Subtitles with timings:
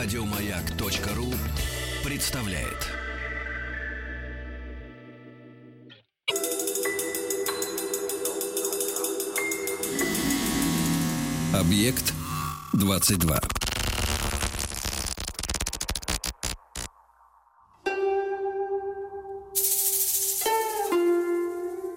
[0.00, 1.34] Радиомаяк.ру
[2.04, 2.86] представляет.
[11.52, 12.14] Объект
[12.74, 13.40] 22.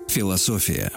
[0.07, 0.91] Философия.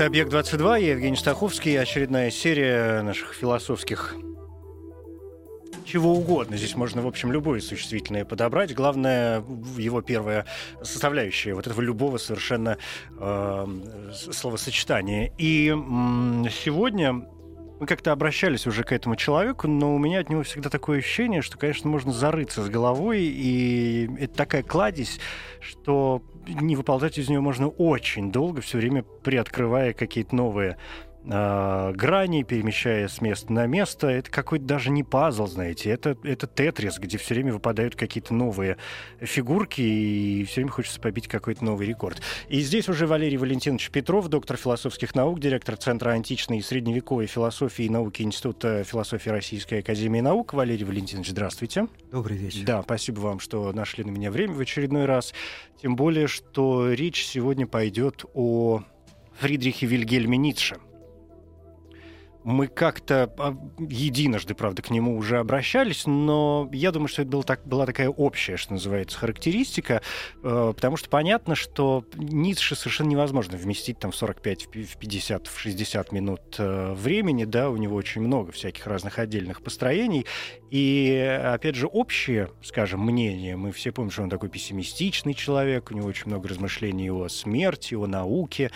[0.00, 4.14] Это «Объект-22», я Евгений Стаховский, очередная серия наших философских
[5.90, 6.56] чего угодно.
[6.56, 8.74] Здесь можно, в общем, любое существительное подобрать.
[8.74, 9.42] Главное,
[9.76, 10.46] его первая
[10.82, 12.78] составляющая вот этого любого совершенно
[13.18, 13.66] э,
[14.12, 15.32] словосочетания.
[15.36, 17.26] И э, сегодня
[17.80, 21.42] мы как-то обращались уже к этому человеку, но у меня от него всегда такое ощущение,
[21.42, 25.18] что, конечно, можно зарыться с головой, и это такая кладезь,
[25.60, 30.76] что не выползать из нее можно очень долго, все время приоткрывая какие-то новые
[31.24, 34.08] э, грани, перемещая с места на место.
[34.08, 38.76] Это какой-то даже не пазл, знаете, это, это тетрис, где все время выпадают какие-то новые
[39.20, 42.20] фигурки, и все время хочется побить какой-то новый рекорд.
[42.48, 47.84] И здесь уже Валерий Валентинович Петров, доктор философских наук, директор Центра античной и средневековой философии
[47.84, 50.54] и науки Института философии Российской Академии Наук.
[50.54, 51.86] Валерий Валентинович, здравствуйте.
[52.10, 52.64] Добрый вечер.
[52.64, 55.32] Да, спасибо вам, что нашли на меня время в очередной раз.
[55.80, 58.82] Тем более, что речь сегодня пойдет о
[59.38, 60.78] Фридрихе Вильгельме Ницше–
[62.44, 67.42] мы как-то а, единожды, правда, к нему уже обращались, но я думаю, что это был
[67.42, 70.00] так, была такая общая, что называется, характеристика,
[70.42, 75.58] э, потому что понятно, что Ницше совершенно невозможно вместить там в 45, в 50, в
[75.58, 80.26] 60 минут э, времени, да, у него очень много всяких разных отдельных построений,
[80.70, 85.94] и, опять же, общее, скажем, мнение, мы все помним, что он такой пессимистичный человек, у
[85.94, 88.70] него очень много размышлений о смерти, о науке,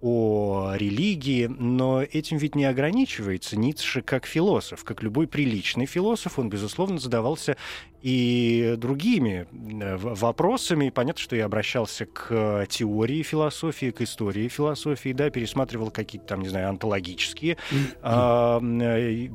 [0.00, 4.84] о религии, но этим ведь не ограничивается Ницше как философ.
[4.84, 7.56] Как любой приличный философ, он, безусловно, задавался
[8.02, 10.88] и другими э, вопросами.
[10.88, 16.48] Понятно, что я обращался к теории философии, к истории философии, да, пересматривал какие-то там, не
[16.48, 17.58] знаю, онтологические
[18.02, 18.58] э,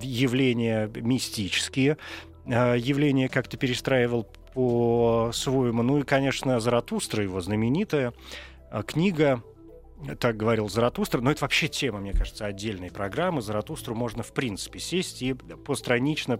[0.02, 1.98] явления, мистические
[2.46, 5.84] э, явления как-то перестраивал по-своему.
[5.84, 8.14] Ну и, конечно, Заратустра, его знаменитая
[8.72, 9.44] э, книга
[10.20, 13.42] так говорил Заратустра, но это вообще тема, мне кажется, отдельной программы.
[13.42, 16.40] Заратустру можно, в принципе, сесть и постранично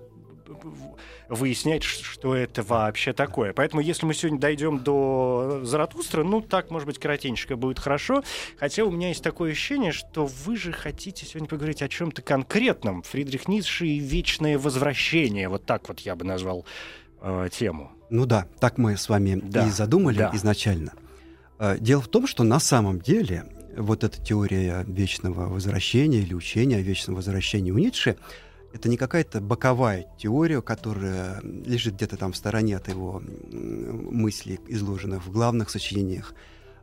[1.28, 3.54] выяснять, что это вообще такое.
[3.54, 8.24] Поэтому, если мы сегодня дойдем до Заратустра, ну, так, может быть, коротенько будет хорошо.
[8.58, 13.02] Хотя у меня есть такое ощущение, что вы же хотите сегодня поговорить о чем-то конкретном.
[13.04, 15.50] Фридрих Ницше и вечное возвращение.
[15.50, 16.66] Вот так вот я бы назвал
[17.22, 17.92] э, тему.
[18.10, 19.68] Ну да, так мы с вами да.
[19.68, 20.32] и задумали да.
[20.34, 20.94] изначально.
[21.60, 26.78] Э, дело в том, что на самом деле вот эта теория вечного возвращения или учения
[26.78, 28.18] о вечном возвращении у Ницше
[28.76, 35.26] это не какая-то боковая теория, которая лежит где-то там в стороне от его мыслей, изложенных
[35.26, 36.34] в главных сочинениях,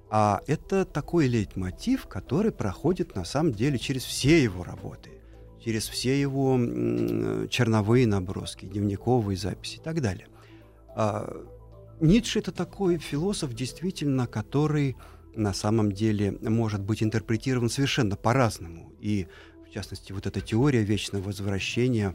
[0.09, 5.11] а это такой лейтмотив, который проходит на самом деле через все его работы,
[5.63, 6.59] через все его
[7.49, 10.29] черновые наброски, дневниковые записи и так далее.
[10.97, 11.31] А,
[12.01, 14.97] Ницше это такой философ, действительно, который
[15.35, 18.93] на самом деле может быть интерпретирован совершенно по-разному.
[19.01, 19.27] И,
[19.67, 22.15] в частности, вот эта теория вечного возвращения,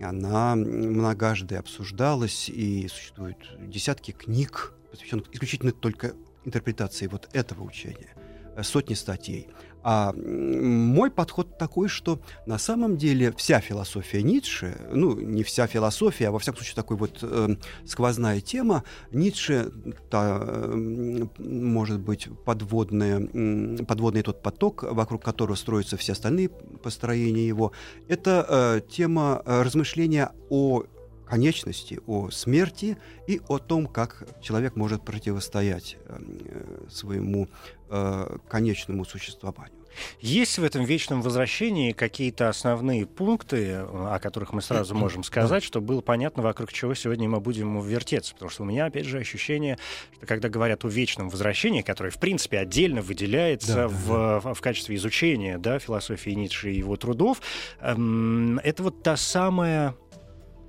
[0.00, 8.14] она многожды обсуждалась, и существуют десятки книг, посвященных исключительно только интерпретации вот этого учения,
[8.62, 9.48] сотни статей.
[9.82, 16.28] А мой подход такой, что на самом деле вся философия Ницше, ну, не вся философия,
[16.28, 19.72] а во всяком случае такой вот э, сквозная тема, Ницше,
[20.10, 27.46] та, э, может быть, подводная, э, подводный тот поток, вокруг которого строятся все остальные построения
[27.46, 27.72] его,
[28.08, 30.84] это э, тема размышления о
[31.30, 32.98] конечности, о смерти
[33.28, 37.48] и о том, как человек может противостоять э, своему
[37.88, 39.80] э, конечному существованию.
[40.20, 45.88] Есть в этом вечном возвращении какие-то основные пункты, о которых мы сразу можем сказать, чтобы
[45.88, 48.34] было понятно, вокруг чего сегодня мы будем вертеться?
[48.34, 49.78] Потому что у меня, опять же, ощущение,
[50.16, 54.54] что когда говорят о вечном возвращении, которое, в принципе, отдельно выделяется да, в, да.
[54.54, 57.40] в качестве изучения да, философии Ницше и его трудов,
[57.80, 59.94] эм, это вот та самая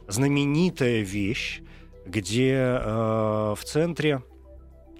[0.08, 1.62] знаменитая вещь,
[2.06, 4.24] где э, в центре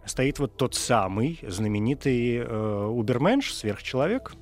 [0.06, 4.34] стоит вот тот самый знаменитый э, уберменш, сверхчеловек.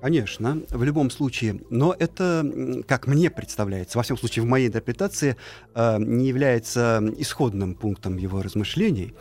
[0.00, 1.60] Конечно, в любом случае.
[1.68, 5.36] Но это, как мне представляется, во всем случае в моей интерпретации,
[5.74, 9.14] э, не является исходным пунктом его размышлений.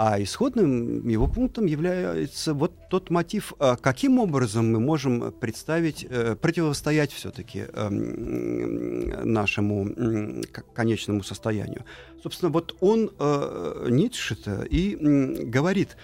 [0.00, 6.36] А исходным его пунктом является вот тот мотив, а каким образом мы можем представить, э,
[6.36, 11.84] противостоять все-таки эм, нашему конечному состоянию.
[12.22, 15.96] Собственно, вот он, э, Ницше-то, и говорит,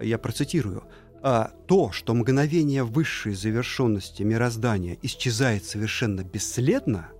[0.00, 0.82] я процитирую,
[1.22, 7.10] «А то, что мгновение высшей завершенности мироздания исчезает совершенно бесследно,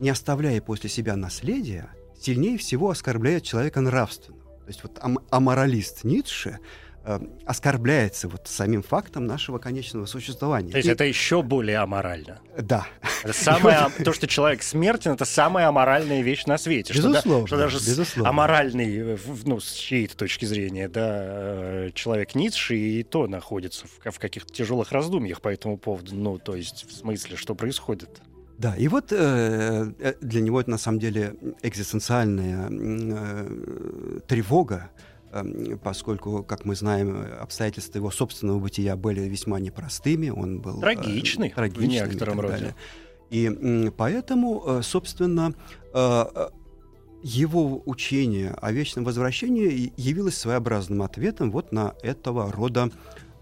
[0.00, 4.37] не оставляя после себя наследия, сильнее всего оскорбляет человека нравственно.
[4.68, 6.58] То есть вот ам- аморалист Ницше
[7.02, 10.72] э, оскорбляется вот самим фактом нашего конечного существования.
[10.72, 10.92] То есть И...
[10.92, 12.42] это еще более аморально.
[12.58, 12.86] Да.
[13.24, 16.92] Это самое, то, что человек смертен, это самая аморальная вещь на свете.
[16.92, 17.46] Безусловно.
[17.46, 18.28] Что, да, что даже безусловно.
[18.28, 24.18] аморальный, ну, с чьей-то точки зрения, да, э, человек Ницше и то находится в, в
[24.18, 26.14] каких-то тяжелых раздумьях по этому поводу.
[26.14, 28.20] Ну, то есть в смысле, что происходит?
[28.58, 34.90] Да, и вот э, э, для него это на самом деле экзистенциальная э, тревога,
[35.30, 41.48] э, поскольку, как мы знаем, обстоятельства его собственного бытия были весьма непростыми, он был трагичный,
[41.50, 42.52] э, трагичный в некотором роде.
[42.52, 42.74] Далее.
[43.30, 45.54] И поэтому, э, собственно,
[45.94, 46.48] э,
[47.22, 52.90] его учение о вечном возвращении явилось своеобразным ответом вот на этого рода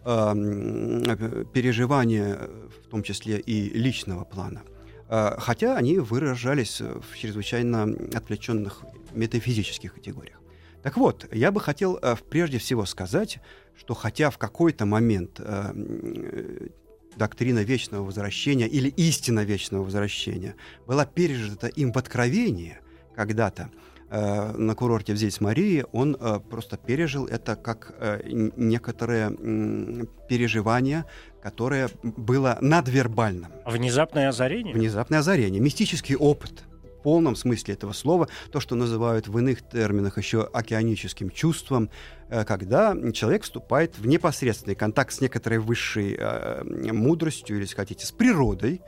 [0.04, 2.38] э, переживания,
[2.84, 4.60] в том числе и личного плана.
[5.08, 10.40] А, хотя они выражались в чрезвычайно отвлеченных метафизических категориях.
[10.82, 13.40] Так вот, я бы хотел э, прежде всего сказать,
[13.76, 16.68] что хотя в какой-то момент э,
[17.16, 20.54] доктрина вечного возвращения или истина вечного возвращения
[20.86, 22.78] была пережита им в откровении
[23.16, 23.70] когда-то,
[24.10, 28.20] э, на курорте в здесь Марии, он э, просто пережил это как э,
[28.56, 31.04] некоторое э, переживание,
[31.46, 33.52] которое было надвербальным.
[33.64, 34.74] Внезапное озарение?
[34.74, 40.18] Внезапное озарение, мистический опыт в полном смысле этого слова, то, что называют в иных терминах
[40.18, 41.88] еще океаническим чувством,
[42.30, 48.04] э, когда человек вступает в непосредственный контакт с некоторой высшей э, мудростью, или, если хотите,
[48.04, 48.80] с природой,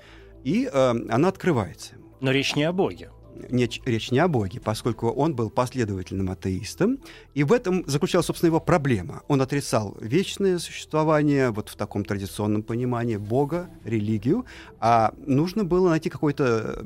[0.42, 1.94] и э, она открывается.
[2.20, 3.12] Но речь не о Боге
[3.50, 6.98] не, речь не о Боге, поскольку он был последовательным атеистом,
[7.34, 9.22] и в этом заключалась, собственно, его проблема.
[9.28, 14.44] Он отрицал вечное существование, вот в таком традиционном понимании Бога, религию,
[14.80, 16.82] а нужно было найти какой-то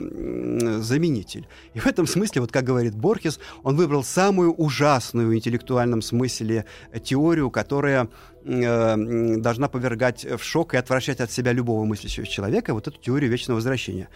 [0.83, 1.47] заменитель.
[1.75, 6.65] И в этом смысле, вот как говорит Борхес, он выбрал самую ужасную в интеллектуальном смысле
[7.03, 8.09] теорию, которая
[8.45, 13.31] э, должна повергать в шок и отвращать от себя любого мыслящего человека, вот эту теорию
[13.31, 14.09] вечного возвращения.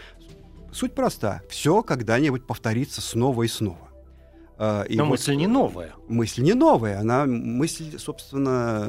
[0.72, 1.42] Суть проста.
[1.48, 3.88] Все когда-нибудь повторится снова и снова.
[4.58, 5.94] А, и Но вот мысль не новая.
[6.08, 8.86] Мысль не новая, она мысль, собственно,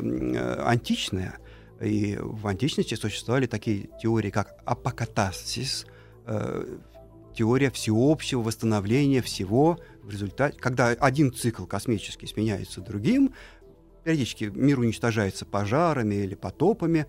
[0.65, 1.39] античная.
[1.81, 5.85] И в античности существовали такие теории, как апокатасис,
[6.25, 6.77] э,
[7.35, 13.33] теория всеобщего восстановления всего в результате, когда один цикл космический сменяется другим,
[14.03, 17.05] периодически мир уничтожается пожарами или потопами,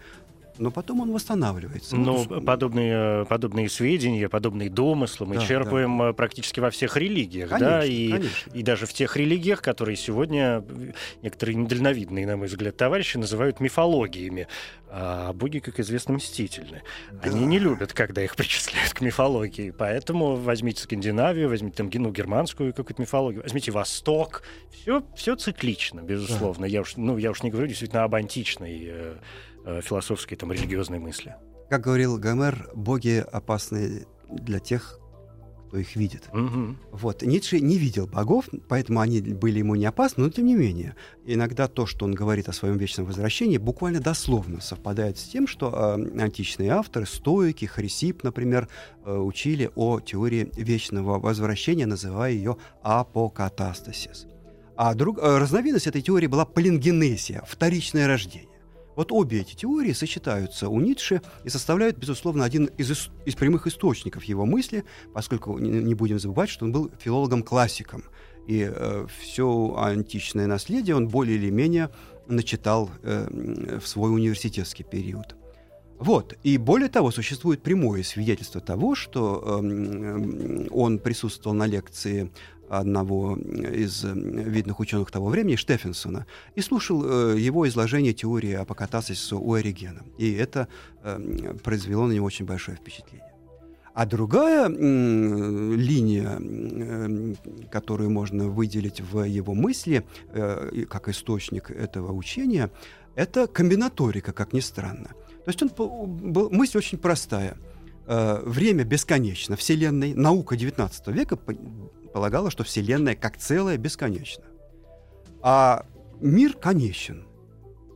[0.58, 1.96] но потом он восстанавливается.
[1.96, 6.08] Но ну, подобные, подобные сведения, подобные домыслы мы да, черпаем да.
[6.10, 8.52] Э, практически во всех религиях, конечно, да, и, конечно.
[8.52, 10.64] и даже в тех религиях, которые сегодня
[11.22, 14.48] некоторые недальновидные, на мой взгляд, товарищи называют мифологиями.
[14.90, 16.82] А боги, как известно, мстительны.
[17.12, 17.30] Да.
[17.30, 19.70] Они не любят, когда их причисляют к мифологии.
[19.70, 24.42] Поэтому возьмите Скандинавию, возьмите там ну, германскую какую-то мифологию, возьмите Восток.
[24.70, 26.62] Все, все циклично, безусловно.
[26.62, 26.68] Да.
[26.68, 28.90] Я, уж, ну, я уж не говорю действительно об античной
[29.68, 31.36] э, философской, там, религиозной мысли.
[31.68, 34.98] Как говорил Гомер, боги опасны для тех,
[35.68, 36.28] кто их видит.
[36.32, 36.76] Угу.
[36.92, 37.22] Вот.
[37.22, 40.96] Ницше не видел богов, поэтому они были ему не опасны, но тем не менее.
[41.26, 45.70] Иногда то, что он говорит о своем вечном возвращении, буквально дословно совпадает с тем, что
[45.98, 48.68] э, античные авторы, стоики, Хрисип, например,
[49.04, 54.26] э, учили о теории вечного возвращения, называя ее апокатастасис.
[54.76, 58.57] А друг, э, разновидность этой теории была полингенезия, вторичное рождение.
[58.98, 64.24] Вот обе эти теории сочетаются у Ницше и составляют, безусловно, один из, из прямых источников
[64.24, 68.02] его мысли, поскольку не будем забывать, что он был филологом-классиком.
[68.48, 71.90] И э, все античное наследие он более или менее
[72.26, 75.37] начитал э, в свой университетский период.
[75.98, 76.36] Вот.
[76.44, 82.30] И более того, существует прямое свидетельство того, что э, он присутствовал на лекции
[82.68, 89.54] одного из видных ученых того времени, Штефенсона, и слушал э, его изложение теории апокатасиса у
[89.54, 90.02] Оригена.
[90.18, 90.68] И это
[91.02, 93.32] э, произвело на него очень большое впечатление.
[93.94, 97.34] А другая э, линия, э,
[97.72, 102.70] которую можно выделить в его мысли, э, как источник этого учения,
[103.16, 105.10] это комбинаторика, как ни странно.
[105.48, 105.70] То есть он
[106.30, 107.56] был, мысль очень простая.
[108.06, 109.56] Э, время бесконечно.
[109.56, 111.38] Вселенной, наука XIX века
[112.12, 114.44] полагала, что Вселенная как целая бесконечна.
[115.40, 115.86] А
[116.20, 117.26] мир конечен.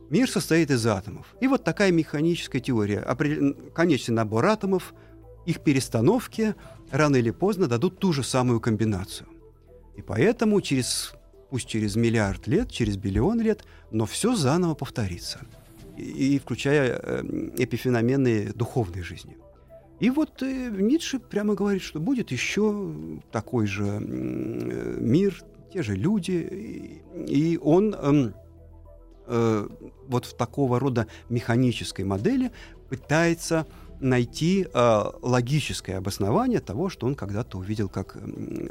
[0.09, 1.27] Мир состоит из атомов.
[1.41, 3.01] И вот такая механическая теория.
[3.75, 4.95] Конечный набор атомов,
[5.45, 6.55] их перестановки
[6.89, 9.29] рано или поздно дадут ту же самую комбинацию.
[9.95, 11.13] И поэтому через,
[11.51, 15.41] пусть через миллиард лет, через биллион лет, но все заново повторится.
[15.97, 17.23] И, включая э,
[17.57, 19.37] эпифеномены духовной жизни.
[19.99, 22.93] И вот э, Ницше прямо говорит, что будет еще
[23.31, 28.31] такой же э, мир, те же люди, и, он э,
[29.27, 29.67] э,
[30.07, 32.51] вот в такого рода механической модели
[32.89, 33.65] пытается
[34.03, 38.17] найти э, логическое обоснование того, что он когда-то увидел как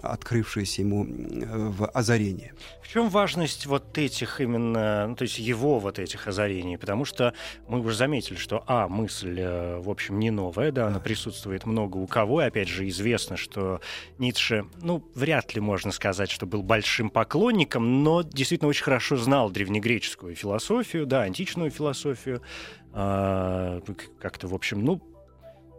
[0.03, 2.53] открывшееся ему э, в озарении.
[2.83, 6.77] В чем важность вот этих именно, ну, то есть его вот этих озарений?
[6.77, 7.35] Потому что
[7.67, 11.97] мы уже заметили, что, а, мысль, э, в общем, не новая, да, она присутствует много
[11.97, 13.81] у кого, и опять же известно, что
[14.19, 19.51] Ницше, ну, вряд ли можно сказать, что был большим поклонником, но действительно очень хорошо знал
[19.51, 22.43] древнегреческую философию, да, античную философию,
[22.93, 23.81] э,
[24.21, 25.01] как-то, в общем, ну,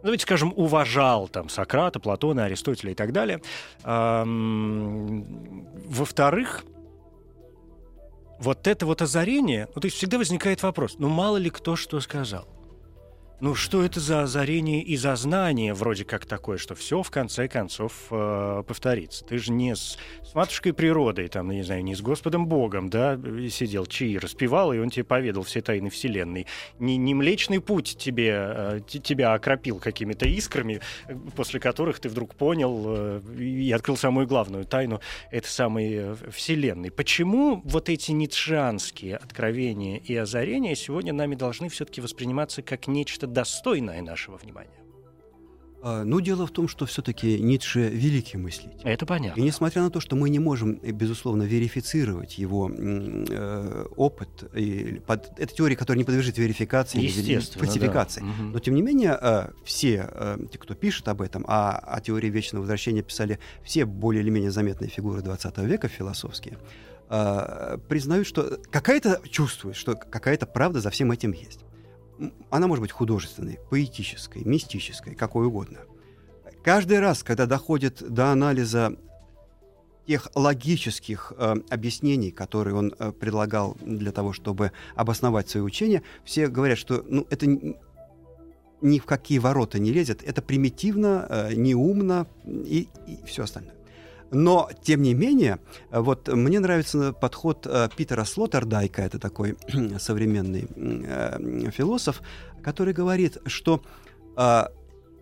[0.04, 3.42] давайте скажем, уважал там Сократа, Платона, Аристотеля и так далее.
[5.88, 6.64] Во-вторых,
[8.38, 12.00] вот это вот озарение, ну, то есть всегда возникает вопрос, ну, мало ли кто что
[12.00, 12.46] сказал.
[13.40, 17.48] Ну, что это за озарение и за знание вроде как такое, что все в конце
[17.48, 19.24] концов э, повторится?
[19.24, 23.18] Ты же не с, с матушкой природой, там, не знаю, не с Господом Богом, да,
[23.50, 26.46] сидел, чаи распевал, и он тебе поведал все тайны Вселенной.
[26.78, 30.80] Не, не Млечный Путь тебе, э, тебя окропил какими-то искрами,
[31.34, 35.00] после которых ты вдруг понял э, и открыл самую главную тайну
[35.32, 36.92] этой самой э, Вселенной.
[36.92, 43.26] Почему вот эти ницшанские откровения и озарения сегодня нами должны все-таки восприниматься как нечто нечто
[43.26, 44.70] достойное нашего внимания.
[45.86, 48.80] А, ну, дело в том, что все-таки Ницше великий мыслитель.
[48.84, 49.38] Это понятно.
[49.38, 55.02] И несмотря на то, что мы не можем, э, безусловно, верифицировать его э, опыт, и
[55.06, 58.44] под, это теория, которая не подлежит верификации или фальсификации, да.
[58.52, 62.30] но тем не менее э, все, э, те, кто пишет об этом, а о теории
[62.30, 66.56] вечного возвращения писали все более или менее заметные фигуры 20 века философские,
[67.10, 71.60] э, признают, что какая-то чувствует, что какая-то правда за всем этим есть
[72.50, 75.80] она может быть художественной, поэтической, мистической, какой угодно.
[76.62, 78.96] Каждый раз, когда доходит до анализа
[80.06, 86.48] тех логических э, объяснений, которые он э, предлагал для того, чтобы обосновать свое учение, все
[86.48, 87.46] говорят, что ну, это
[88.80, 93.73] ни в какие ворота не лезет, это примитивно, э, неумно и, и все остальное.
[94.34, 95.60] Но, тем не менее,
[95.90, 99.56] вот мне нравится подход э, Питера Слоттердайка, это такой
[99.98, 102.20] современный э, философ,
[102.62, 103.80] который говорит, что
[104.36, 104.64] э,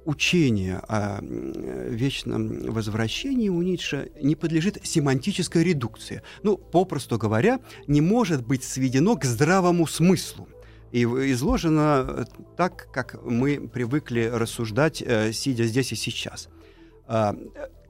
[0.06, 6.22] учение о вечном возвращении у Ницше не подлежит семантической редукции.
[6.42, 10.48] Ну, попросту говоря, не может быть сведено к здравому смыслу
[10.90, 12.26] и изложено
[12.56, 15.02] так, как мы привыкли рассуждать,
[15.32, 16.48] сидя здесь и сейчас.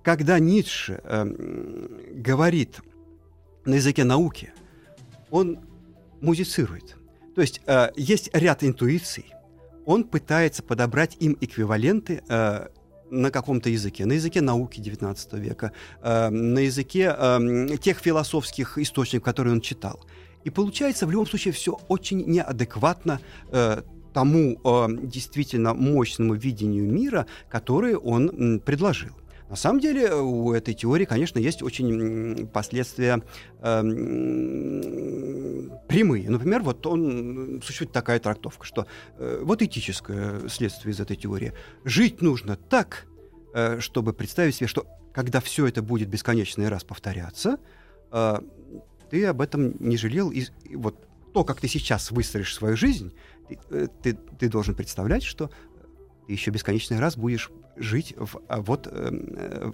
[0.03, 1.25] Когда Ницше э,
[2.15, 2.81] говорит
[3.65, 4.53] на языке науки,
[5.31, 5.61] он
[6.21, 6.97] музицирует.
[7.35, 9.27] То есть э, есть ряд интуиций,
[9.87, 12.69] он пытается подобрать им эквиваленты э,
[13.11, 19.25] на каком-то языке, на языке науки XIX века, э, на языке э, тех философских источников,
[19.25, 20.05] которые он читал.
[20.45, 23.83] И получается в любом случае все очень неадекватно э,
[24.13, 29.13] тому э, действительно мощному видению мира, которое он м, предложил.
[29.53, 33.23] На самом деле у этой теории, конечно, есть очень последствия
[33.61, 33.83] э,
[35.89, 36.31] прямые.
[36.31, 38.87] Например, вот он существует такая трактовка, что
[39.19, 41.53] э, вот этическое следствие из этой теории.
[41.85, 43.05] Жить нужно так,
[43.53, 47.59] э, чтобы представить себе, что когда все это будет бесконечный раз повторяться,
[48.11, 48.39] э,
[49.11, 50.31] ты об этом не жалел.
[50.31, 50.97] И, и вот
[51.35, 53.13] то, как ты сейчас выстроишь свою жизнь,
[53.49, 55.51] ты, э, ты, ты должен представлять, что
[56.27, 59.11] ты еще бесконечный раз будешь жить в, а, вот э,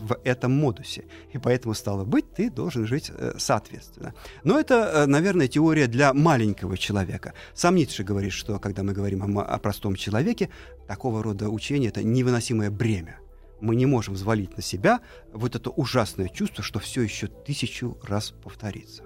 [0.01, 1.05] в этом модусе.
[1.33, 4.15] И поэтому, стало быть, ты должен жить э, соответственно.
[4.45, 7.35] Но это, э, наверное, теория для маленького человека.
[7.55, 10.49] Сам Ницше говорит, что когда мы говорим о, о простом человеке,
[10.87, 13.19] такого рода учение— это невыносимое бремя.
[13.61, 15.01] Мы не можем взвалить на себя
[15.33, 19.03] вот это ужасное чувство, что все еще тысячу раз повторится.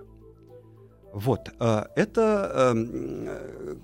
[1.15, 1.51] Вот.
[1.59, 3.81] Это эм,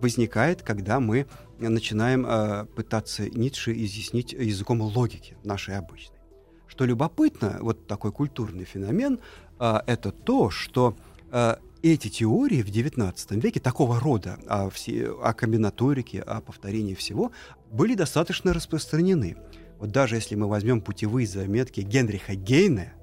[0.00, 1.26] возникает, когда мы
[1.68, 6.18] начинаем э, пытаться Ницше изъяснить языком логики нашей обычной.
[6.66, 9.20] Что любопытно, вот такой культурный феномен,
[9.58, 10.96] э, это то, что
[11.30, 17.32] э, эти теории в XIX веке такого рода о, все, о комбинаторике, о повторении всего
[17.70, 19.36] были достаточно распространены.
[19.78, 22.94] Вот даже если мы возьмем путевые заметки Генриха Гейне,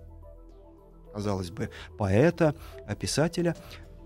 [1.14, 2.54] казалось бы, поэта,
[3.00, 3.56] писателя,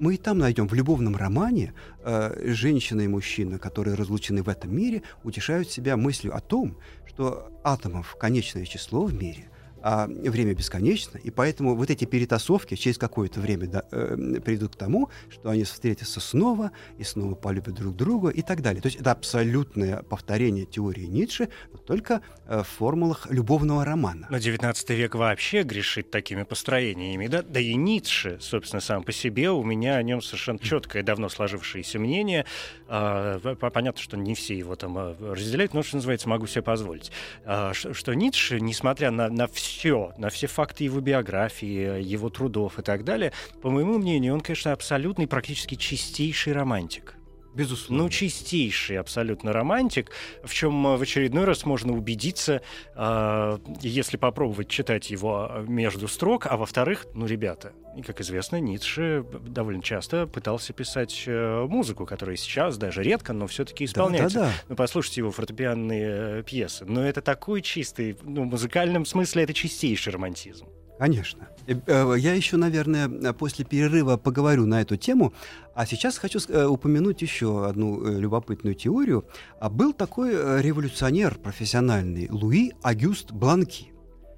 [0.02, 4.76] мы и там найдем в любовном романе э, женщина и мужчина, которые разлучены в этом
[4.76, 9.51] мире, утешают себя мыслью о том, что атомов конечное число в мире,
[9.82, 14.78] а время бесконечно, и поэтому вот эти перетасовки через какое-то время да, э, приведут к
[14.78, 18.82] тому, что они встретятся снова и снова полюбят друг друга и так далее.
[18.82, 24.28] То есть это абсолютное повторение теории Ницше, но только э, в формулах любовного романа.
[24.30, 27.42] Но 19 век вообще грешит такими построениями, да?
[27.42, 31.98] Да и Ницше, собственно, сам по себе, у меня о нем совершенно четкое, давно сложившееся
[31.98, 32.46] мнение.
[32.88, 37.12] Э, понятно, что не все его там а, разделяют, но, что называется, могу себе позволить.
[37.46, 42.78] Э, что Ницше, несмотря на, на все все, на все факты его биографии, его трудов
[42.78, 47.16] и так далее, по моему мнению, он, конечно, абсолютный, практически чистейший романтик.
[47.54, 48.04] Безусловно.
[48.04, 50.12] Ну, чистейший абсолютно романтик,
[50.44, 52.62] в чем э, в очередной раз можно убедиться,
[52.96, 58.60] э, если попробовать читать его э, между строк, а во-вторых, ну, ребята, и, как известно,
[58.60, 64.40] Ницше довольно часто пытался писать э, музыку, которая сейчас даже редко, но все-таки исполняется.
[64.40, 64.64] Да, да, да.
[64.70, 66.86] Ну, послушайте его фортепианные э, пьесы.
[66.86, 70.68] Но это такой чистый, ну, в музыкальном смысле это чистейший романтизм.
[71.02, 71.48] Конечно.
[71.66, 75.34] Э, я еще, наверное, после перерыва поговорю на эту тему.
[75.74, 79.26] А сейчас хочу э, упомянуть еще одну э, любопытную теорию.
[79.60, 83.92] А был такой революционер профессиональный Луи Агюст Бланки.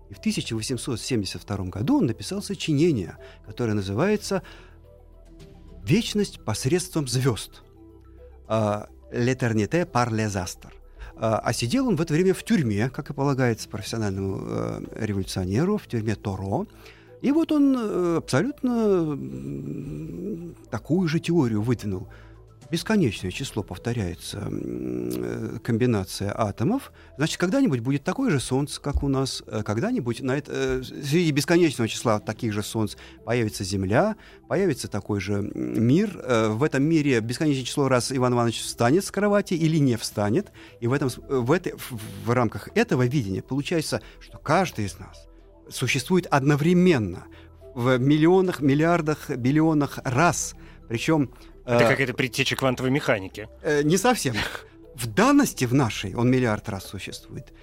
[0.09, 4.41] И в 1872 году он написал сочинение, которое называется
[5.83, 7.61] «Вечность посредством звезд».
[8.47, 10.71] «L'éternité par les astres».
[11.15, 15.77] А, а сидел он в это время в тюрьме, как и полагается профессиональному э, революционеру,
[15.77, 16.65] в тюрьме Торо.
[17.21, 19.17] И вот он э, абсолютно
[20.69, 22.07] такую же теорию выдвинул–
[22.73, 29.43] бесконечное число повторяется э, комбинация атомов, значит, когда-нибудь будет такое же Солнце, как у нас,
[29.45, 34.15] э, когда-нибудь на это, э, среди бесконечного числа таких же Солнц появится Земля,
[34.47, 36.19] появится такой же мир.
[36.49, 40.87] В этом мире бесконечное число раз Иван Иванович встанет с кровати или не встанет, и
[40.87, 41.75] в, этом, в, этой,
[42.25, 45.27] в рамках этого видения получается, что каждый из нас
[45.69, 47.25] существует одновременно
[47.75, 50.55] в миллионах, миллиардах, биллионах раз.
[50.89, 51.29] Причем
[51.65, 53.47] это э, какая-то предтеча квантовой механики.
[53.61, 54.35] Э, не совсем.
[54.95, 57.53] В данности в нашей он миллиард раз существует.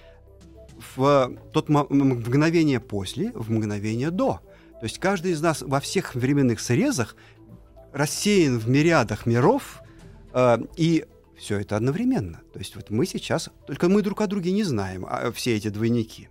[0.95, 4.41] В тот мгновение после, в мгновение до.
[4.79, 7.15] То есть каждый из нас во всех временных срезах
[7.93, 9.81] рассеян в мириадах миров,
[10.33, 11.05] э, и
[11.37, 12.41] все это одновременно.
[12.53, 15.69] То есть вот мы сейчас, только мы друг о друге не знаем, а все эти
[15.69, 16.29] двойники.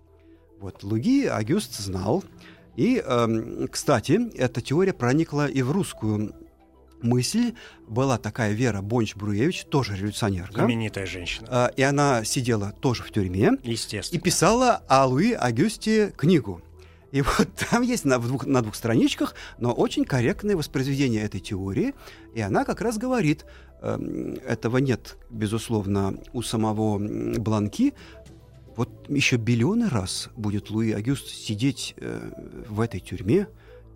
[0.59, 2.25] Вот Луи Огюст знал.
[2.77, 6.35] И, э, кстати, эта теория проникла и в русскую
[7.03, 7.55] мысль
[7.87, 10.55] была такая Вера Бонч-Бруевич, тоже революционерка.
[10.55, 11.47] Знаменитая женщина.
[11.51, 13.53] А, и она сидела тоже в тюрьме.
[13.63, 14.19] Естественно.
[14.19, 16.63] И писала о Луи Огюсте книгу.
[17.13, 21.95] И вот там есть на двух, на двух страничках, но очень корректное воспроизведение этой теории.
[22.35, 23.45] И она как раз говорит,
[23.83, 27.95] э, этого нет, безусловно, у самого Бланки.
[28.77, 32.31] Вот еще биллионы раз будет Луи Агюст сидеть э,
[32.69, 33.49] в этой тюрьме,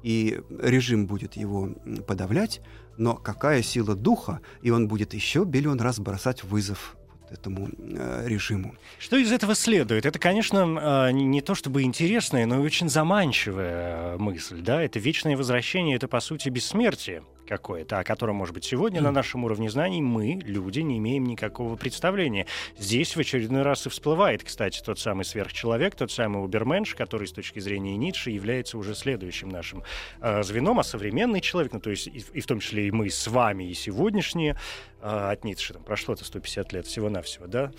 [0.03, 1.71] и режим будет его
[2.07, 2.61] подавлять,
[2.97, 6.97] но какая сила духа, и он будет еще биллион раз бросать вызов
[7.31, 8.75] этому э, режиму.
[8.99, 10.07] Что из этого следует?
[10.07, 14.61] Это, конечно, э, не то чтобы интересная, но и очень заманчивая мысль.
[14.61, 14.83] Да?
[14.83, 19.45] Это вечное возвращение, это, по сути, бессмертие какое-то, о котором, может быть, сегодня на нашем
[19.45, 22.47] уровне знаний мы, люди, не имеем никакого представления.
[22.79, 27.33] Здесь в очередной раз и всплывает, кстати, тот самый сверхчеловек, тот самый Уберменш, который с
[27.33, 29.83] точки зрения Ницше является уже следующим нашим
[30.21, 33.11] э, звеном, а современный человек, ну то есть и, и в том числе и мы
[33.11, 34.59] с вами, и сегодняшние,
[35.01, 37.73] э, от Ницше, там прошло-то 150 лет всего-навсего, да,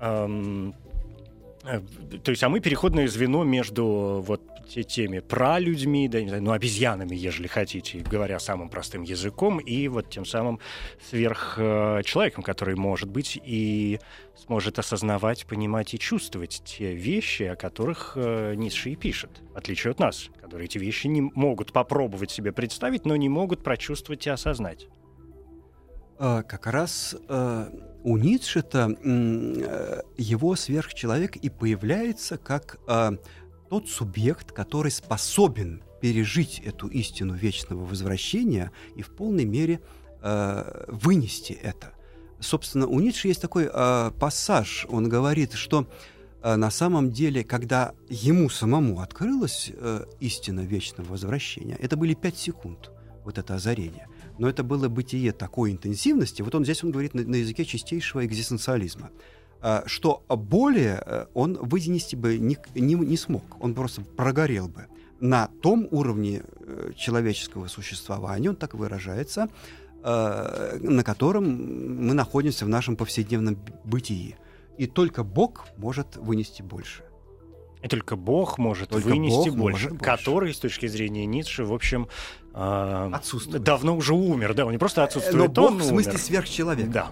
[0.00, 0.74] эм,
[2.22, 7.14] то есть, а мы переходное звено между вот теми пралюдьми, да, не знаю, ну, обезьянами,
[7.14, 10.60] ежели хотите, говоря самым простым языком, и вот тем самым
[11.08, 13.98] сверхчеловеком, который, может быть, и
[14.36, 19.92] сможет осознавать, понимать и чувствовать те вещи, о которых э, Ницше и пишет, в отличие
[19.92, 24.30] от нас, которые эти вещи не могут попробовать себе представить, но не могут прочувствовать и
[24.30, 24.86] осознать.
[26.16, 27.70] А, как раз э,
[28.04, 33.16] у Ницше-то э, его сверхчеловек и появляется как э,
[33.68, 39.80] тот субъект, который способен пережить эту истину вечного возвращения и в полной мере
[40.88, 41.92] вынести это.
[42.40, 43.70] Собственно, у Ницше есть такой
[44.18, 45.86] пассаж, он говорит, что
[46.42, 52.90] на самом деле, когда ему самому открылась э, истина вечного возвращения, это были пять секунд,
[53.24, 54.08] вот это озарение.
[54.38, 58.24] Но это было бытие такой интенсивности, вот он здесь он говорит на, на языке чистейшего
[58.26, 59.10] экзистенциализма.
[59.62, 64.86] Э, что более э, он вынести бы не, не, не смог, он просто прогорел бы.
[65.20, 69.48] на том уровне э, человеческого существования, он так выражается,
[70.02, 74.36] э, на котором мы находимся в нашем повседневном бытии.
[74.76, 77.04] И только Бог может вынести больше.
[77.82, 81.72] И только Бог может только вынести Бог больше, может который, с точки зрения Ницше, в
[81.72, 82.08] общем,
[82.54, 83.62] э, отсутствует.
[83.62, 84.54] давно уже умер.
[84.54, 86.20] Да, он не просто отсутствует, Но Бог он в смысле умер.
[86.20, 86.90] сверхчеловек.
[86.90, 87.10] Да.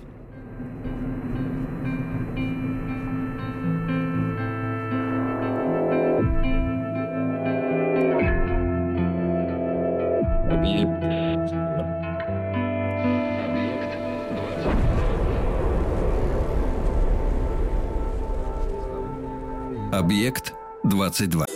[19.93, 21.47] Объект 22.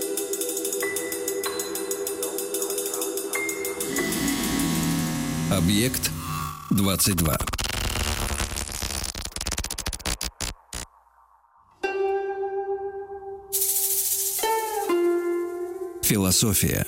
[5.48, 6.10] Объект
[6.70, 7.38] 22.
[16.02, 16.84] Философия.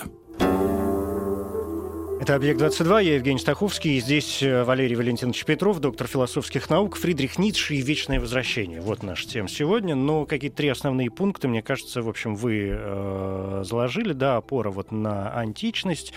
[2.20, 7.38] Это «Объект-22», я Евгений Стаховский, и здесь э, Валерий Валентинович Петров, доктор философских наук, Фридрих
[7.38, 8.80] Ницше и «Вечное возвращение».
[8.80, 13.62] Вот наша тема сегодня, но какие-то три основные пункта, мне кажется, в общем, вы э,
[13.64, 16.12] заложили, да, опора вот на античность,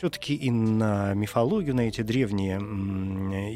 [0.00, 2.58] все-таки и на мифологию, на эти древние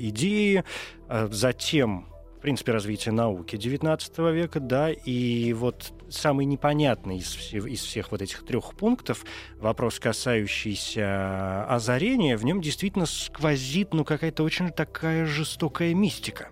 [0.08, 0.62] идеи,
[1.08, 2.06] а затем
[2.44, 8.20] принципе развития науки XIX века, да, и вот самый непонятный из, всех, из всех вот
[8.20, 9.24] этих трех пунктов,
[9.56, 16.50] вопрос, касающийся озарения, в нем действительно сквозит, ну, какая-то очень такая жестокая мистика.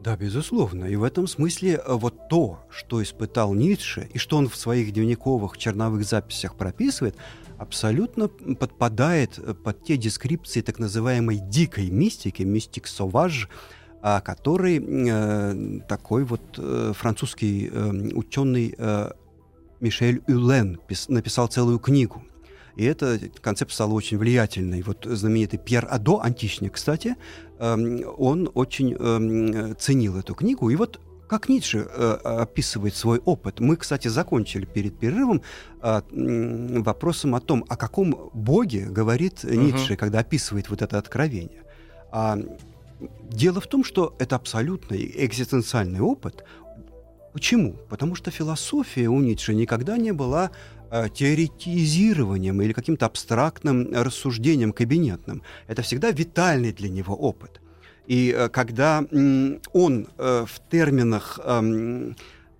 [0.00, 0.86] Да, безусловно.
[0.86, 4.94] И в этом смысле э, вот то, что испытал Ницше, и что он в своих
[4.94, 7.16] дневниковых черновых записях прописывает,
[7.58, 13.48] абсолютно подпадает э, под те дескрипции так называемой дикой мистики, мистик соваж,
[14.00, 19.10] а который э, такой вот э, французский э, ученый э,
[19.80, 22.22] Мишель Юлен пис, написал целую книгу.
[22.76, 24.82] И эта концепция стала очень влиятельной.
[24.82, 27.16] Вот знаменитый Пьер Адо, античник, кстати,
[27.58, 30.70] э, он очень э, ценил эту книгу.
[30.70, 33.60] И вот как Ницше э, описывает свой опыт.
[33.60, 35.42] Мы, кстати, закончили перед перерывом
[35.82, 36.02] э,
[36.80, 39.96] вопросом о том, о каком Боге говорит Ницше, uh-huh.
[39.96, 41.62] когда описывает вот это откровение.
[42.10, 42.38] А
[43.30, 46.44] Дело в том, что это абсолютный экзистенциальный опыт.
[47.32, 47.74] Почему?
[47.88, 50.50] Потому что философия у Ницше никогда не была
[50.90, 55.42] э, теоретизированием или каким-то абстрактным рассуждением кабинетным.
[55.68, 57.60] Это всегда витальный для него опыт.
[58.08, 59.04] И э, когда
[59.72, 62.12] он э, в терминах э,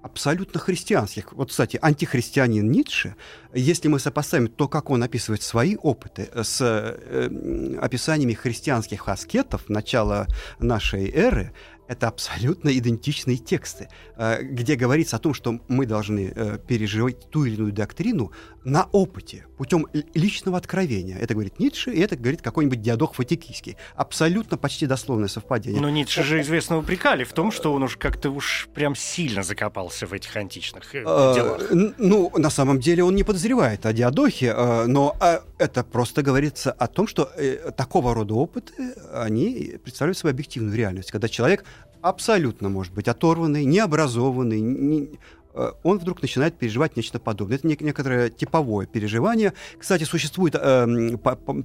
[0.03, 1.33] абсолютно христианских.
[1.33, 3.17] Вот, кстати, антихристианин Ницше,
[3.55, 10.27] если мы сопоставим то, как он описывает свои опыты с э, описаниями христианских аскетов начала
[10.59, 11.53] нашей эры,
[11.89, 17.47] это абсолютно идентичные тексты, э, где говорится о том, что мы должны э, переживать ту
[17.47, 18.31] или иную доктрину
[18.65, 21.17] на опыте, путем личного откровения.
[21.19, 23.79] Это говорит Ницше, и это говорит какой-нибудь диадох Фатикийский.
[23.97, 25.81] Абсолютно почти дословное совпадение.
[25.81, 30.07] Но Ницше же известно упрекали в том, что он уж как-то уж прям сильно закопался
[30.07, 31.63] в этих античных э, делах.
[31.71, 34.55] Ну, на самом деле он не подозревает о диадохе,
[34.87, 35.17] но
[35.57, 37.31] это просто говорится о том, что
[37.77, 41.65] такого рода опыты, они представляют собой объективную реальность, когда человек
[42.03, 45.19] абсолютно может быть оторванный, необразованный, не,
[45.55, 47.57] э, он вдруг начинает переживать нечто подобное.
[47.57, 49.53] Это некоторое типовое переживание.
[49.79, 50.87] Кстати, существует э,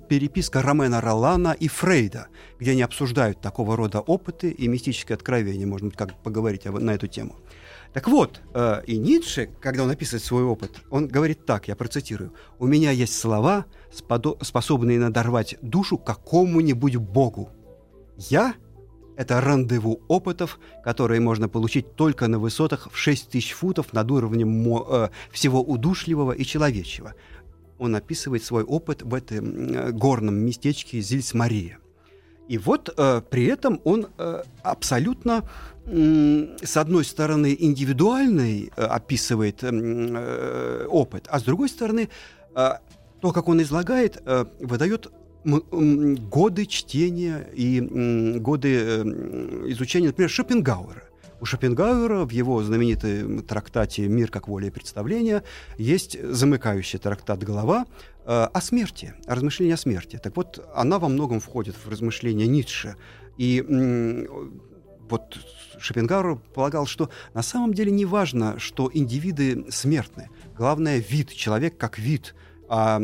[0.10, 2.28] переписка Ромена Ролана и Фрейда,
[2.60, 5.66] где они обсуждают такого рода опыты и мистическое откровение.
[5.66, 7.36] Можно как поговорить об, на эту тему.
[7.94, 12.34] Так вот, э, и Ницше, когда он описывает свой опыт, он говорит так, я процитирую,
[12.58, 17.52] «У меня есть слова, способные надорвать душу какому-нибудь богу.
[18.18, 18.56] Я
[19.18, 24.78] это рандеву опытов, которые можно получить только на высотах в 6 тысяч футов над уровнем
[24.78, 27.14] э, всего удушливого и человечьего.
[27.80, 31.78] Он описывает свой опыт в этом э, горном местечке Зильс-Мария.
[32.48, 35.50] И вот э, при этом он э, абсолютно,
[35.86, 42.10] э, с одной стороны, индивидуальный э, описывает э, опыт, а с другой стороны,
[42.56, 42.72] э,
[43.22, 45.10] то, как он излагает, э, выдает
[45.44, 47.82] годы чтения и
[48.40, 49.04] годы э,
[49.68, 51.04] изучения, например, Шопенгауэра.
[51.42, 55.44] У Шопенгауэра в его знаменитом трактате «Мир как воля и представление»
[55.78, 57.86] есть замыкающий трактат «Голова»
[58.26, 60.20] э, о смерти, о размышлении о смерти.
[60.24, 62.96] Так вот, она во многом входит в размышления Ницше.
[63.38, 63.62] И
[65.10, 65.38] вот
[65.80, 70.30] Шопенгауэр полагал, что на самом деле не важно, что индивиды смертны.
[70.58, 72.36] Главное— вид, человек как вид—
[72.76, 73.00] а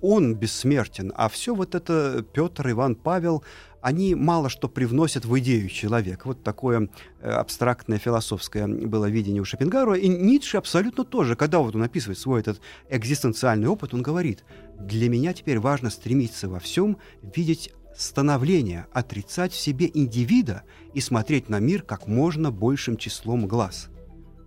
[0.00, 3.44] он бессмертен, а все вот это Петр, Иван, Павел,
[3.82, 6.26] они мало что привносят в идею человека.
[6.26, 6.88] Вот такое
[7.20, 9.98] э, абстрактное философское было видение у Шопенгауэра.
[9.98, 14.42] И Ницше абсолютно тоже, когда вот он описывает свой этот экзистенциальный опыт, он говорит,
[14.80, 20.62] для меня теперь важно стремиться во всем видеть становление, отрицать в себе индивида
[20.94, 23.90] и смотреть на мир как можно большим числом глаз.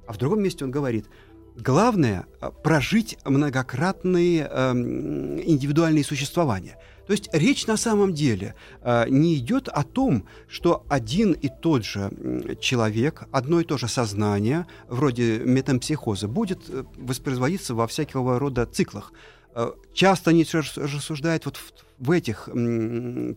[0.07, 1.05] А в другом месте он говорит,
[1.57, 9.35] главное э, прожить многократные э, индивидуальные существования– то есть речь на самом деле э, не
[9.35, 12.11] идет о том, что один и тот же
[12.59, 19.13] человек, одно и то же сознание, вроде метампсихоза, будет э, воспроизводиться во всякого рода циклах.
[19.55, 22.49] Э, часто они рассуждают вот в, в этих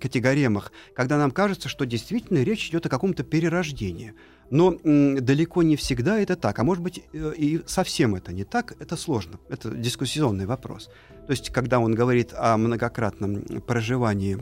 [0.00, 4.14] категориях, когда нам кажется, что действительно речь идет о каком-то перерождении.
[4.50, 6.58] Но далеко не всегда это так.
[6.58, 8.74] А может быть, э, и совсем это не так.
[8.80, 9.38] Это сложно.
[9.48, 10.90] Это дискуссионный вопрос.
[11.26, 14.38] То есть, когда он говорит о многократном проживании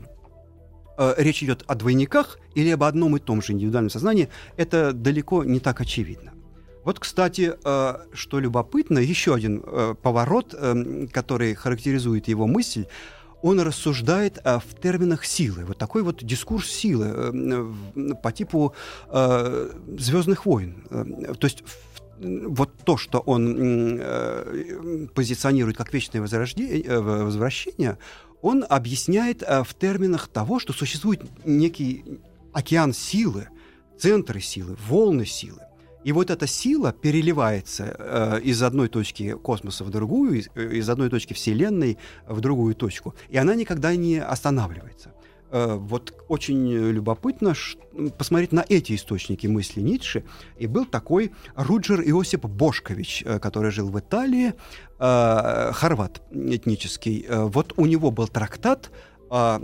[0.96, 5.44] э, речь идет о двойниках или об одном и том же индивидуальном сознании, это далеко
[5.44, 6.32] не так очевидно.
[6.84, 9.62] Вот, кстати, э, что любопытно, еще один
[10.02, 12.86] поворот, э, который характеризует его мысль,
[13.42, 15.64] он рассуждает э, в терминах силы.
[15.64, 18.74] Вот такой вот дискурс силы э, по типу
[19.08, 20.84] э, Звездных войн.
[21.38, 21.62] То есть
[22.20, 24.00] вот то, что он
[25.14, 27.98] позиционирует как вечное э, возвращение,
[28.42, 32.20] он объясняет в терминах того, что существует некий
[32.52, 33.48] океан силы,
[33.98, 35.60] центры силы, волны силы.
[36.08, 40.88] И вот эта сила переливается э, из одной точки космоса в другую, из, э, из
[40.88, 43.14] одной точки Вселенной в другую точку.
[43.28, 45.12] И она никогда не останавливается.
[45.50, 47.52] Э, вот очень любопытно
[48.16, 50.24] посмотреть на эти источники мысли Ницше.
[50.56, 54.54] И был такой Руджер Иосип Бошкович, э, который жил в Италии,
[54.98, 57.26] хорват этнический.
[57.28, 58.90] Вот у него был трактат
[59.30, 59.60] о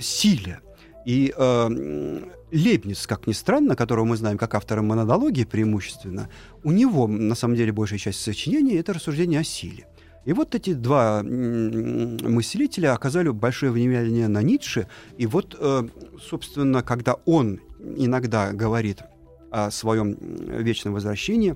[0.00, 0.60] силе.
[1.04, 2.20] И э,
[2.52, 6.28] Лейбниц, как ни странно, которого мы знаем как автора монодологии преимущественно,
[6.62, 9.86] у него, на самом деле, большая часть сочинений— это рассуждение о силе.
[10.24, 14.86] И вот эти два мыслителя оказали большое внимание на Ницше.
[15.18, 15.88] И вот, э,
[16.22, 17.60] собственно, когда он
[17.96, 19.02] иногда говорит
[19.50, 21.54] о своем вечном возвращении,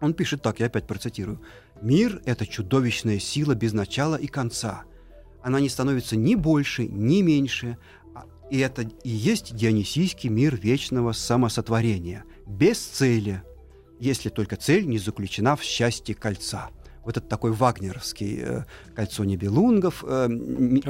[0.00, 1.40] он пишет так, я опять процитирую.
[1.80, 4.84] «Мир— это чудовищная сила без начала и конца.
[5.42, 7.78] Она не становится ни больше, ни меньше,
[8.50, 13.42] и это и есть дионисийский мир вечного самосотворения, без цели,
[14.00, 16.70] если только цель не заключена в счастье кольца.
[17.04, 20.04] Вот это такой вагнеровский э, кольцо небелунгов.
[20.06, 20.28] Э,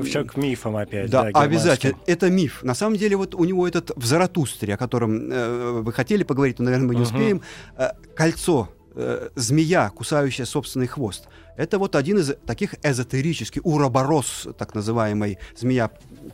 [0.04, 1.10] Все к мифам опять.
[1.10, 1.98] Да, да обязательно.
[2.06, 2.62] Это миф.
[2.62, 6.60] На самом деле вот у него этот в Заратустре, о котором э, вы хотели поговорить,
[6.60, 7.10] но, наверное, мы не угу.
[7.10, 7.42] успеем.
[7.76, 11.28] Э, кольцо, э, змея, кусающая собственный хвост.
[11.56, 15.90] Это вот один из таких эзотерических, уроборос, так называемый, змея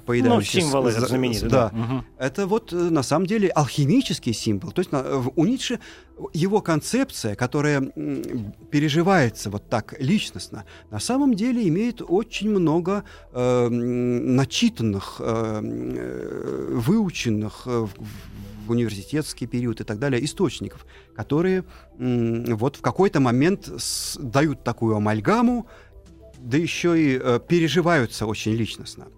[0.07, 0.63] поедающая.
[0.63, 1.49] Ну, символ этот знаменитый.
[1.49, 1.71] Да.
[1.71, 1.79] да.
[1.79, 2.05] Угу.
[2.19, 4.73] Это вот э, на самом деле алхимический символ.
[4.73, 4.91] То есть
[5.37, 5.79] у Ницше
[6.33, 7.81] его концепция, которая
[8.71, 17.63] переживается вот так личностно, на самом деле имеет очень много э, начитанных, э, э выученных
[17.67, 17.87] э,
[18.71, 21.65] университетский период и так далее, источников, которые
[21.99, 23.71] вот в какой-то момент
[24.19, 25.67] дают такую амальгаму,
[26.39, 29.09] да еще и э, переживаются очень личностно.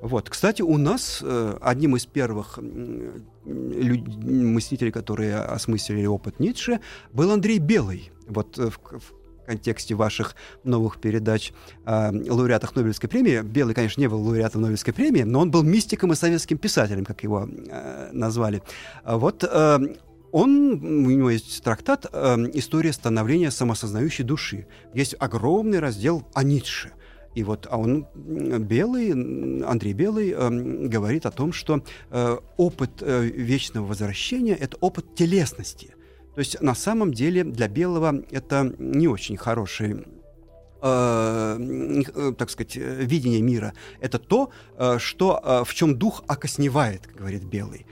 [0.00, 0.30] Вот.
[0.30, 6.80] Кстати, у нас э, одним из первых э, мыслителей, которые осмыслили опыт Ницше,
[7.12, 8.10] был Андрей Белый.
[8.26, 9.19] Вот э, в, в
[9.50, 11.52] контексте ваших новых передач
[11.84, 13.42] о лауреатах Нобелевской премии.
[13.42, 17.24] Белый, конечно, не был лауреатом Нобелевской премии, но он был мистиком и советским писателем, как
[17.24, 18.62] его э, назвали.
[19.02, 19.78] А вот э,
[20.30, 20.72] он,
[21.06, 24.66] у него есть трактат э, «История становления самосознающей души».
[24.94, 26.92] Есть огромный раздел о Ницше.
[27.34, 29.12] И вот, а он белый,
[29.64, 30.50] Андрей Белый э,
[30.88, 35.94] говорит о том, что э, опыт э, вечного возвращения это опыт телесности.
[36.40, 40.06] То есть на самом деле для Белого это не очень хороший
[40.80, 43.74] э, э, так сказать, видение мира.
[44.00, 44.48] Это то,
[44.78, 47.84] э, что, э, в чем дух окосневает, говорит Белый.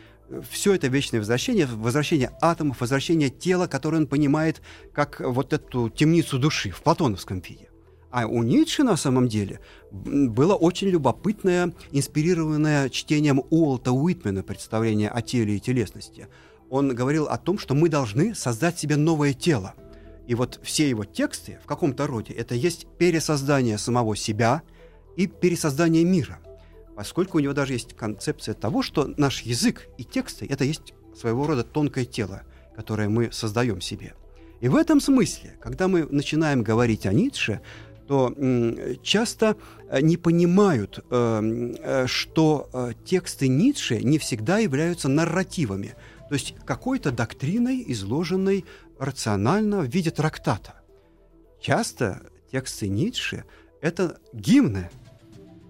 [0.50, 4.62] Все это вечное возвращение, возвращение атомов, возвращение тела, которое он понимает
[4.94, 7.68] как вот эту темницу души в платоновском виде.
[8.11, 15.20] А у Ницше на самом деле было очень любопытное, инспирированное чтением Уолта Уитмена представление о
[15.20, 16.28] теле и телесности–
[16.70, 19.74] он говорил о том, что мы должны создать себе новое тело.
[20.26, 24.62] И вот все его тексты в каком-то роде это есть пересоздание самого себя
[25.16, 26.38] и пересоздание мира.
[26.94, 31.46] Поскольку у него даже есть концепция того, что наш язык и тексты это есть своего
[31.46, 32.42] рода тонкое тело,
[32.76, 34.14] которое мы создаем себе.
[34.61, 37.61] И в этом смысле, когда мы начинаем говорить о Ницше,
[38.09, 38.35] что
[39.02, 39.57] часто
[39.90, 42.70] э, не понимают, э, э, что
[43.04, 45.94] тексты Ницше не всегда являются нарративами,
[46.28, 48.64] то есть какой-то доктриной, изложенной
[48.98, 50.74] рационально в виде трактата.
[51.60, 53.44] Часто тексты Ницше—
[53.80, 54.90] это гимны,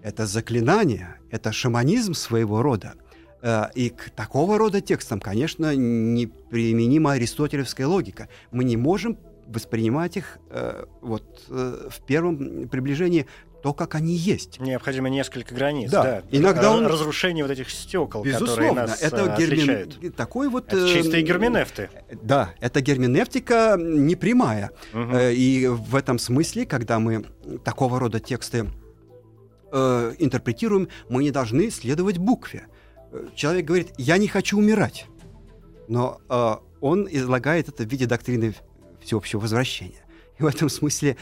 [0.01, 2.95] это заклинания, это шаманизм своего рода.
[3.75, 8.27] И к такого рода текстам, конечно, неприменима аристотелевская логика.
[8.51, 9.17] Мы не можем
[9.47, 13.25] воспринимать их э, вот э, в первом приближении
[13.61, 14.59] то, как они есть.
[14.59, 15.91] Необходимо несколько границ.
[15.91, 16.23] Да, да.
[16.31, 16.85] иногда он...
[16.85, 19.53] Разрушение вот этих стекол, Безусловно, которые нас это э, гермен...
[19.53, 20.15] отличают.
[20.15, 20.71] Такой вот...
[20.71, 21.89] Это чистые герменевты.
[22.21, 24.71] Да, это герменевтика непрямая.
[24.93, 25.17] Угу.
[25.31, 27.25] И в этом смысле, когда мы
[27.63, 28.69] такого рода тексты
[29.71, 32.67] э, интерпретируем, мы не должны следовать букве.
[33.35, 35.05] Человек говорит, я не хочу умирать.
[35.87, 38.53] Но э, он излагает это в виде доктрины
[39.01, 40.03] всеобщего возвращения.
[40.39, 41.17] И в этом смысле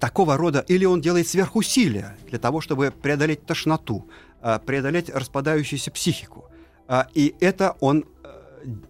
[0.00, 4.08] такого рода, или он делает сверхусилия для того, чтобы преодолеть тошноту,
[4.40, 6.46] а, преодолеть распадающуюся психику.
[6.86, 8.28] А, и это он э,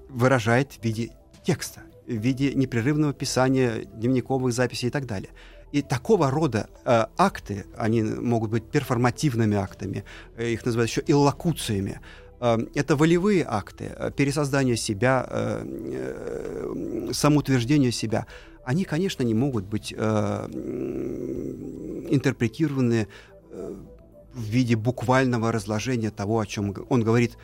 [0.09, 1.11] выражает в виде
[1.45, 5.31] текста, в виде непрерывного писания, дневниковых записей и так далее.
[5.73, 10.05] И такого рода э, акты, они могут быть перформативными актами,
[10.37, 12.01] э, их называют еще иллокуциями,
[12.41, 18.27] э, это волевые акты, э, пересоздание себя, э, э, самоутверждение себя
[18.69, 20.47] они, конечно, не могут быть э,
[22.11, 23.09] интерпретированы
[23.51, 23.75] э,
[24.35, 27.39] в виде буквального разложения того, о чем он говорит.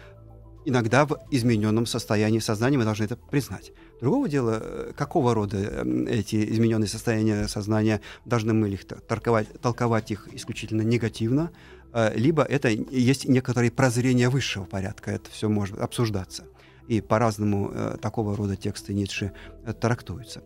[0.67, 3.73] Иногда в измененном состоянии сознания мы должны это признать.
[4.03, 10.11] Другого дела, э, какого рода э, эти измененные состояния сознания, должны мы их толковать, толковать
[10.11, 11.53] их исключительно негативно,
[11.95, 16.45] э, либо это есть некоторые прозрения высшего порядка, это все может обсуждаться.
[16.87, 19.33] И по-разному такого рода тексты Ницше
[19.81, 20.43] трактуются.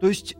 [0.00, 0.36] То есть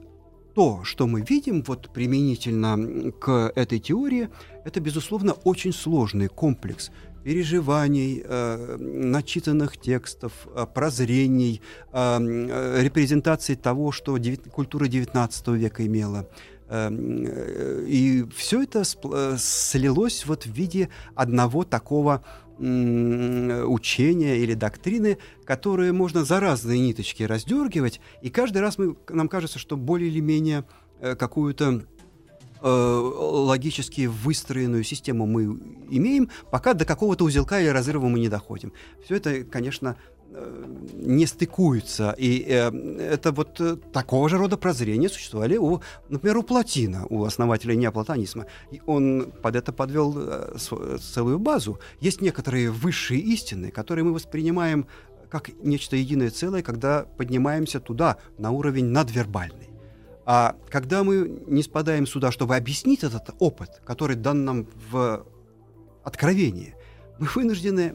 [0.55, 4.29] то, что мы видим вот применительно к этой теории,
[4.65, 6.91] это, безусловно, очень сложный комплекс
[7.23, 11.61] переживаний, э, начитанных текстов, э, прозрений,
[11.93, 14.19] э, э репрезентации того, что
[14.51, 16.27] культура XIX века имела.
[16.69, 18.85] Э, и все это
[19.39, 22.25] слилось вот в виде одного такого
[22.61, 29.59] учения или доктрины, которые можно за разные ниточки раздергивать, и каждый раз мы, нам кажется,
[29.59, 30.65] что более или менее
[31.01, 31.85] э, какую-то
[32.61, 35.45] э, логически выстроенную систему мы
[35.89, 38.73] имеем, пока до какого-то узелка или разрыва мы не доходим.
[39.05, 39.97] Все это, конечно,
[40.95, 42.15] не стыкуются.
[42.19, 47.25] И э, это вот э, такого же рода прозрения существовали у, например, у Платина, у
[47.25, 48.47] основателя неоплатонизма.
[48.71, 50.57] И он под это подвел э,
[51.01, 51.79] целую базу.
[52.01, 54.87] Есть некоторые высшие истины, которые мы воспринимаем
[55.29, 59.71] как нечто единое целое, когда поднимаемся туда, на уровень надвербальный.
[60.27, 65.25] А когда мы не спадаем сюда, чтобы объяснить этот опыт, который дан нам в
[66.05, 66.75] откровении,
[67.21, 67.95] мы вынуждены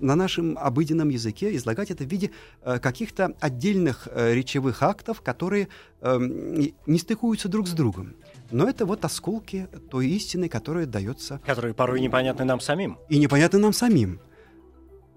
[0.00, 2.30] на нашем обыденном языке излагать это в виде
[2.62, 5.68] э, каких-то отдельных э, речевых актов, которые
[6.00, 6.18] э,
[6.86, 8.14] не стыкуются друг с другом.
[8.50, 11.40] Но это вот осколки той истины, которая дается...
[11.44, 12.98] Которые порой непонятны нам самим.
[13.08, 14.20] И непонятны нам самим.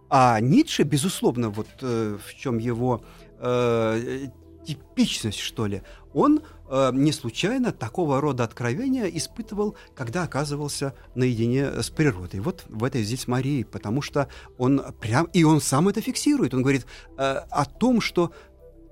[0.09, 3.03] А Ницше, безусловно, вот э, в чем его
[3.39, 4.27] э,
[4.63, 5.81] типичность, что ли,
[6.13, 12.39] он э, не случайно такого рода откровения испытывал, когда оказывался наедине с природой.
[12.39, 16.53] Вот в этой здесь Марии, потому что он прям, и он сам это фиксирует.
[16.53, 16.85] Он говорит
[17.17, 18.31] э, о том, что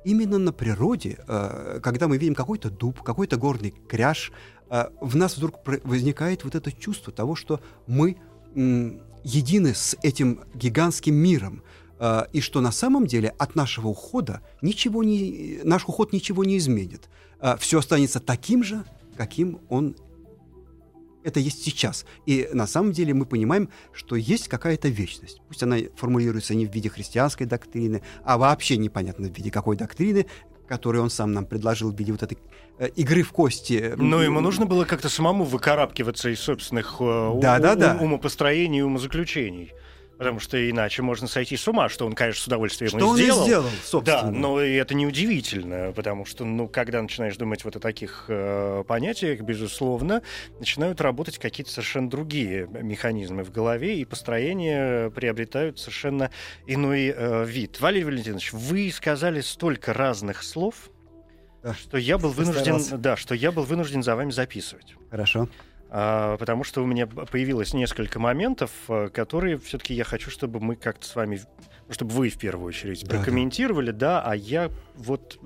[0.03, 4.31] именно на природе, э, когда мы видим какой-то дуб, какой-то горный кряж,
[4.69, 8.17] э, в нас вдруг возникает вот это чувство того, что мы
[8.55, 8.91] э,
[9.23, 11.80] едины с этим гигантским миром, Э,
[12.33, 17.09] и что на самом деле от нашего ухода ничего не, наш уход ничего не изменит.
[17.39, 18.83] Э, Все останется таким же,
[19.15, 19.95] каким он
[21.23, 22.05] это есть сейчас.
[22.25, 25.41] И на самом деле мы понимаем, что есть какая-то вечность.
[25.47, 30.25] Пусть она формулируется не в виде христианской доктрины, а вообще непонятно в виде какой доктрины,
[30.67, 32.37] которую он сам нам предложил в виде вот этой
[32.79, 33.93] э, игры в кости.
[33.97, 37.97] Но ему нужно было как-то самому выкарабкиваться из собственных э, да, ум, да, да.
[37.99, 39.73] умопостроений и умозаключений.
[40.21, 43.43] Потому что иначе можно сойти с ума, что он, конечно, с удовольствием что он сделал.
[43.43, 44.21] сделал, собственно.
[44.21, 49.41] Да, но это неудивительно, потому что, ну, когда начинаешь думать вот о таких э, понятиях,
[49.41, 50.21] безусловно,
[50.59, 56.29] начинают работать какие-то совершенно другие механизмы в голове, и построения приобретают совершенно
[56.67, 57.81] иной э, вид.
[57.81, 60.91] Валерий Валентинович, вы сказали столько разных слов,
[61.63, 61.73] да.
[61.73, 64.93] что я был вынужден, да, что я был вынужден за вами записывать.
[65.09, 65.49] Хорошо.
[65.93, 70.77] А, потому что у меня появилось несколько моментов, э, которые все-таки я хочу, чтобы мы
[70.77, 71.41] как-то с вами
[71.93, 75.39] чтобы вы в первую очередь прокомментировали, да, а я вот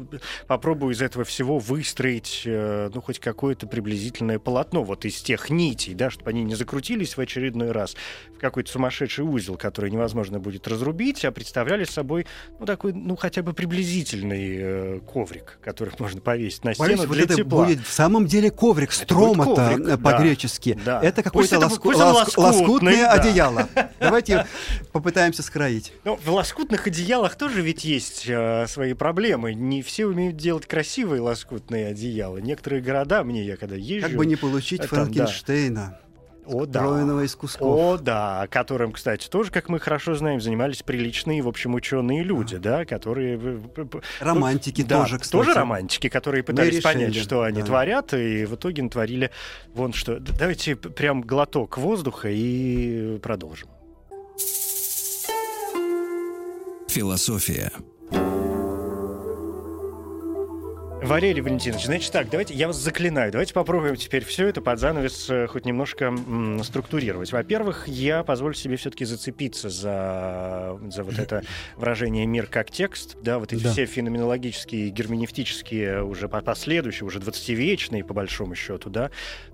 [0.48, 5.94] попробую из этого всего выстроить, э, ну, хоть какое-то приблизительное полотно вот из тех нитей,
[5.94, 7.96] да, чтобы они не закрутились в очередной раз
[8.36, 12.28] в какой-то сумасшедший узел, который невозможно будет разрубить, а представляли собой,
[12.60, 17.26] ну, такой, ну, хотя бы приблизительный э, коврик, который можно повесить на стену Борис, для
[17.26, 17.64] вот тепла.
[17.64, 20.74] Это будет в самом деле коврик, строма-то э, по-гречески.
[20.86, 21.08] Да, да.
[21.08, 23.12] Это какое-то лоску, лоск, лоскутное да.
[23.14, 23.70] одеяло.
[24.00, 24.46] Давайте
[24.92, 25.94] попытаемся скроить.
[26.04, 29.54] Ну, лоскутных одеялах тоже ведь есть э, свои проблемы.
[29.54, 32.38] Не все умеют делать красивые лоскутные одеяла.
[32.38, 34.08] Некоторые города мне, я когда езжу...
[34.08, 36.00] Как бы не получить там, Франкенштейна.
[36.00, 36.06] Да.
[36.48, 37.24] О, да.
[37.24, 37.68] из кусков.
[37.68, 42.56] О, да, которым, кстати, тоже, как мы хорошо знаем, занимались приличные, в общем, ученые люди,
[42.56, 42.60] а.
[42.60, 43.62] да, которые...
[44.20, 45.32] Романтики да, тоже, кстати.
[45.32, 47.66] Тоже романтики, которые пытались понять, что они да.
[47.66, 49.32] творят, и в итоге натворили
[49.74, 50.20] вон что.
[50.20, 53.70] Давайте прям глоток воздуха и продолжим.
[56.96, 57.74] Философия.
[61.06, 65.30] Валерий Валентинович, значит так, давайте, я вас заклинаю, давайте попробуем теперь все это под занавес
[65.30, 67.32] э, хоть немножко м, структурировать.
[67.32, 71.44] Во-первых, я позволю себе все-таки зацепиться за, за вот это
[71.78, 73.72] выражение «мир как текст», да, вот эти да.
[73.72, 79.12] все феноменологические, герменевтические, уже последующие, уже 20-вечные, по большому счету, да,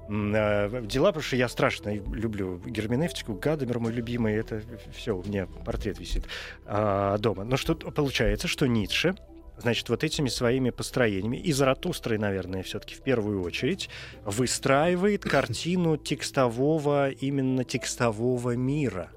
[0.08, 4.62] э, дела, потому что я страшно люблю герменевтику, Гадамер мой любимый, это
[4.96, 6.24] все, у меня портрет висит
[6.66, 7.44] а, дома.
[7.44, 9.16] Но что получается, что Ницше
[9.62, 13.90] значит, вот этими своими построениями, и Заратустрой, наверное, все-таки в первую очередь,
[14.26, 19.12] выстраивает картину текстового, именно текстового мира.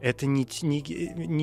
[0.00, 0.80] Это не, не,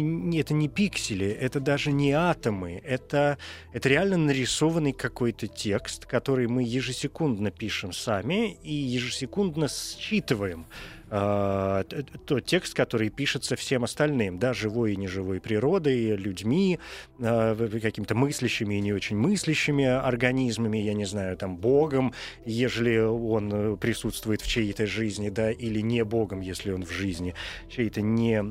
[0.01, 3.37] не, это не пиксели, это даже не атомы, это,
[3.73, 10.67] это реально нарисованный какой-то текст, который мы ежесекундно пишем сами и ежесекундно считываем.
[11.11, 11.83] Э,
[12.25, 16.79] тот текст, который пишется всем остальным, да, живой и неживой природой, людьми,
[17.19, 22.13] э, какими-то мыслящими и не очень мыслящими организмами, я не знаю, там, Богом,
[22.45, 27.35] ежели он э, присутствует в чьей-то жизни, да, или не Богом, если он в жизни
[27.69, 28.43] чьей-то не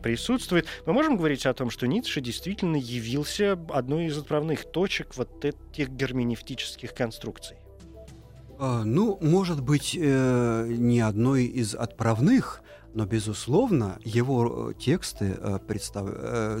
[0.00, 0.66] присутствует.
[0.86, 5.88] Мы можем говорить о том, что Ницше действительно явился одной из отправных точек вот этих
[5.88, 7.61] герменевтических конструкций.
[8.64, 12.62] А, ну, может быть, э, не одной из отправных,
[12.94, 16.06] но, безусловно, его э, тексты э, представ...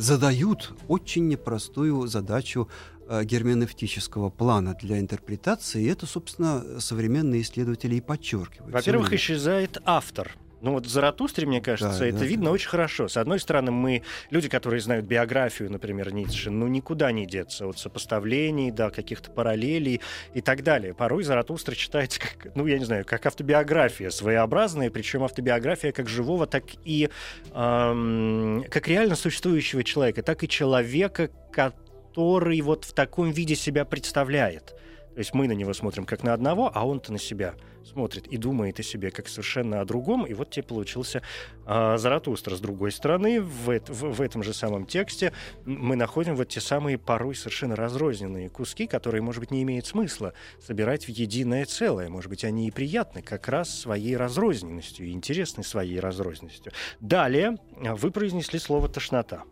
[0.00, 2.68] задают очень непростую задачу
[3.08, 8.72] герменевтического плана для интерпретации, и это, собственно, современные исследователи и подчеркивают.
[8.72, 10.32] Во-первых, исчезает автор
[10.62, 12.50] ну вот в Заратустре, мне кажется, да, это да, видно да.
[12.52, 13.08] очень хорошо.
[13.08, 17.78] С одной стороны, мы, люди, которые знают биографию, например, Ницше, ну никуда не деться от
[17.78, 20.00] сопоставлений, да, каких-то параллелей
[20.34, 20.94] и так далее.
[20.94, 26.46] Порой Заратустра читается как, ну я не знаю, как автобиография своеобразная, причем автобиография как живого,
[26.46, 27.10] так и
[27.52, 34.74] эм, как реально существующего человека, так и человека, который вот в таком виде себя представляет.
[35.14, 37.54] То есть мы на него смотрим как на одного, а он-то на себя
[37.84, 40.24] смотрит и думает о себе как совершенно о другом.
[40.24, 41.22] И вот тебе получился
[41.66, 42.56] э, Заратустра.
[42.56, 45.32] С другой стороны, в, в, в этом же самом тексте
[45.64, 50.32] мы находим вот те самые порой совершенно разрозненные куски, которые, может быть, не имеет смысла
[50.60, 52.08] собирать в единое целое.
[52.08, 56.72] Может быть, они и приятны как раз своей разрозненностью, и интересны своей разрозненностью.
[57.00, 59.44] Далее вы произнесли слово «тошнота»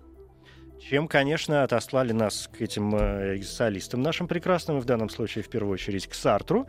[0.81, 5.75] чем, конечно, отослали нас к этим э, экзоциалистам нашим прекрасным, в данном случае, в первую
[5.75, 6.67] очередь, к Сартру,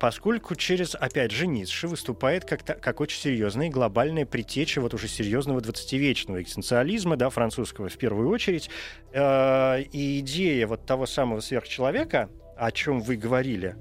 [0.00, 5.08] поскольку через, опять же, Ницше выступает как, как очень серьезная и глобальная предтеча вот уже
[5.08, 8.68] серьезного 20-вечного экзистенциализма, да, французского в первую очередь.
[9.12, 13.76] Э, и идея вот того самого сверхчеловека, о чем вы говорили,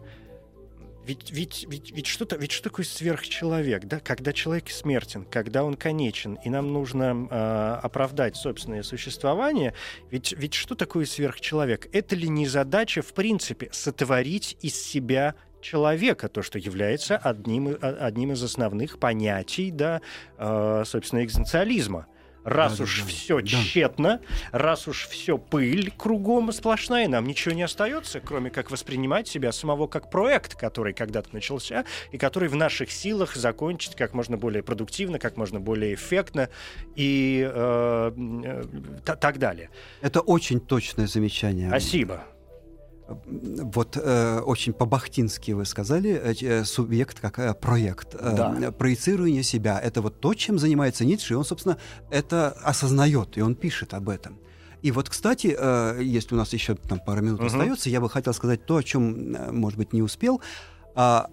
[1.06, 4.00] ведь, ведь, ведь, ведь, что, ведь что такое сверхчеловек, да?
[4.00, 9.74] Когда человек смертен, когда он конечен, и нам нужно э, оправдать собственное существование,
[10.12, 11.90] ведь, ведь что такое сверхчеловек?
[11.92, 18.34] Это ли не задача, в принципе, сотворить из себя человека, то, что является одним, одним
[18.34, 20.02] из основных понятий, да,
[20.38, 22.08] э, собственно, экзистенциализма?
[22.44, 23.48] Раз да, уж да, все да.
[23.48, 24.22] тщетно,
[24.52, 29.88] раз уж все пыль кругом сплошная, нам ничего не остается, кроме как воспринимать себя самого
[29.88, 35.20] как проект, который когда-то начался и который в наших силах закончить как можно более продуктивно,
[35.20, 36.50] как можно более эффектно
[36.96, 38.64] и э, э,
[39.06, 39.70] так далее.
[40.02, 41.70] Это очень точное замечание.
[41.70, 42.26] Спасибо
[43.08, 48.72] вот э, очень по-бахтински вы сказали, э, э субъект как э, проект, э, да.
[48.72, 49.80] проецирование себя.
[49.80, 51.78] Это вот то, чем занимается Ницше, и он, собственно,
[52.10, 54.40] это осознает, и он пишет об этом.
[54.82, 57.48] И вот, кстати, э, если у нас еще там пару минут угу.
[57.48, 60.42] остается, я бы хотел сказать то, о чем, э, может быть, не успел.
[60.96, 61.30] А,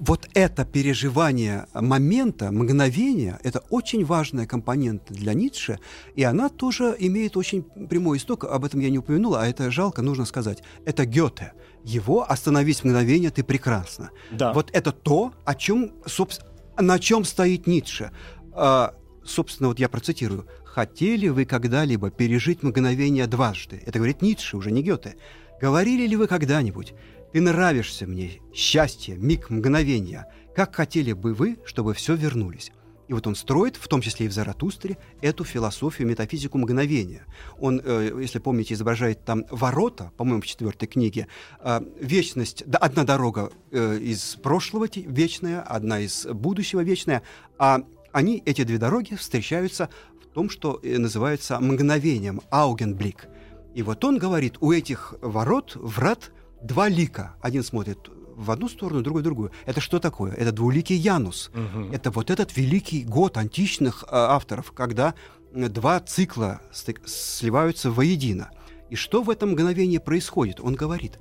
[0.00, 5.80] вот это переживание момента, мгновения, это очень важная компонента для Ницше,
[6.14, 10.02] и она тоже имеет очень прямой исток, об этом я не упомянул, а это жалко,
[10.02, 10.62] нужно сказать.
[10.84, 11.52] Это Гёте.
[11.84, 14.10] Его «Остановись мгновение, ты прекрасно».
[14.30, 14.52] Да.
[14.52, 18.12] Вот это то, о чем, собственно, на чем стоит Ницше.
[18.52, 18.94] А,
[19.24, 20.46] собственно, вот я процитирую.
[20.64, 25.16] «Хотели вы когда-либо пережить мгновение дважды?» Это говорит Ницше, уже не Гёте.
[25.60, 26.94] «Говорили ли вы когда-нибудь?»
[27.32, 30.26] Ты нравишься мне, счастье, миг, мгновения.
[30.54, 32.72] Как хотели бы вы, чтобы все вернулись?
[33.06, 37.24] И вот он строит, в том числе и в Заратустре, эту философию, метафизику мгновения.
[37.58, 41.26] Он, э, если помните, изображает там ворота, по-моему, в четвертой книге,
[41.60, 47.22] э, вечность, да, одна дорога э, из прошлого вечная, одна из будущего вечная,
[47.58, 49.88] а они, эти две дороги, встречаются
[50.22, 53.28] в том, что э, называется мгновением, аугенблик.
[53.74, 56.30] И вот он говорит, у этих ворот, врат,
[56.62, 57.36] два лика.
[57.40, 57.98] Один смотрит
[58.38, 59.50] в одну сторону, другой в другую.
[59.66, 60.32] Это что такое?
[60.32, 61.50] Это двуликий Янус.
[61.54, 61.92] Угу.
[61.92, 65.14] Это вот этот великий год античных э, авторов, когда
[65.52, 68.50] два цикла сливаются воедино.
[68.90, 70.60] И что в этом мгновении происходит?
[70.60, 71.18] Он говорит,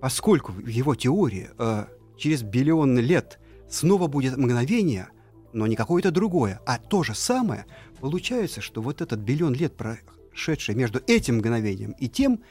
[0.00, 1.86] поскольку в его теории э,
[2.18, 3.38] через биллионы лет
[3.68, 5.08] снова будет мгновение,
[5.54, 7.64] но не какое-то другое, а то же самое,
[8.00, 12.42] получается, что вот этот биллион лет, прошедший между этим мгновением и тем,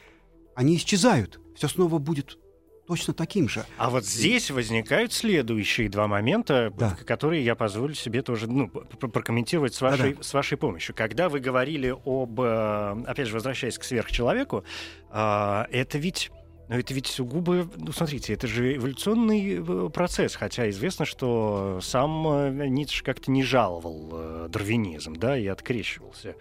[0.56, 2.38] они исчезают все снова будет
[2.86, 3.64] точно таким же.
[3.76, 6.96] А вот здесь возникают следующие два момента, да.
[7.06, 10.22] которые я позволю себе тоже ну, прокомментировать с вашей, Да-да.
[10.22, 10.94] с вашей помощью.
[10.94, 14.64] Когда вы говорили об, э, опять же, возвращаясь к сверхчеловеку,
[15.10, 16.30] э, это ведь
[16.66, 22.56] но это ведь сугубо, ну смотрите, это же эволюционный э, процесс, хотя известно, что сам
[22.74, 26.36] Ницше как-то не жаловал дарвинизм, да, и открещивался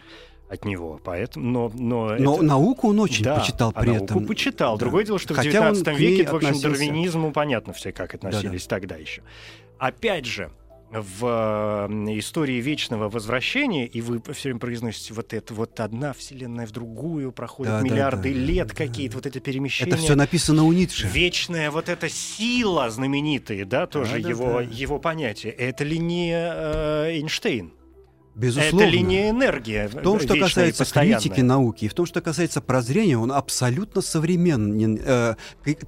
[0.53, 0.99] от него.
[1.03, 2.43] Поэтому, но, но, но это...
[2.43, 4.17] науку он очень да, почитал а при а этом.
[4.17, 4.75] Науку почитал.
[4.75, 4.79] Да.
[4.79, 8.75] Другое дело, что Хотя в 19 веке, в общем, дарвинизму понятно все, как относились да,
[8.75, 8.79] да.
[8.79, 9.21] тогда еще.
[9.79, 10.51] Опять же,
[10.91, 16.71] в истории вечного возвращения, и вы все время произносите вот это, вот одна вселенная в
[16.71, 19.17] другую, проходят да, миллиарды да, да, лет да, какие-то, да.
[19.17, 19.93] вот это перемещение.
[19.93, 21.07] Это все написано у Ницше.
[21.07, 24.61] Вечная вот эта сила знаменитая, да, тоже да, его, да.
[24.61, 25.53] его понятие.
[25.53, 27.73] Это ли не э, Эйнштейн?
[28.35, 28.81] Безусловно.
[28.81, 29.87] Это линия энергии.
[29.87, 34.99] В том, что касается критики науки, и в том, что касается прозрения, он абсолютно современен.
[35.03, 35.35] Э,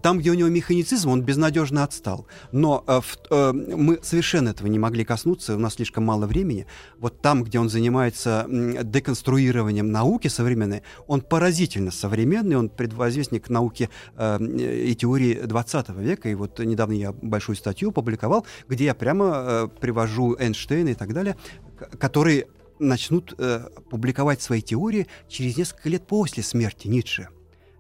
[0.01, 2.27] там, где у него механицизм, он безнадежно отстал.
[2.51, 6.67] Но э, э, мы совершенно этого не могли коснуться, у нас слишком мало времени.
[6.99, 13.89] Вот там, где он занимается деконструированием науки современной, он поразительно современный, он предвозвестник науки
[14.19, 16.29] и теории 20 века.
[16.29, 21.35] И вот недавно я большую статью публиковал, где я прямо привожу Эйнштейна и так далее,
[21.75, 22.47] которые
[22.79, 27.29] начнут э, публиковать свои теории через несколько лет после смерти Ницше.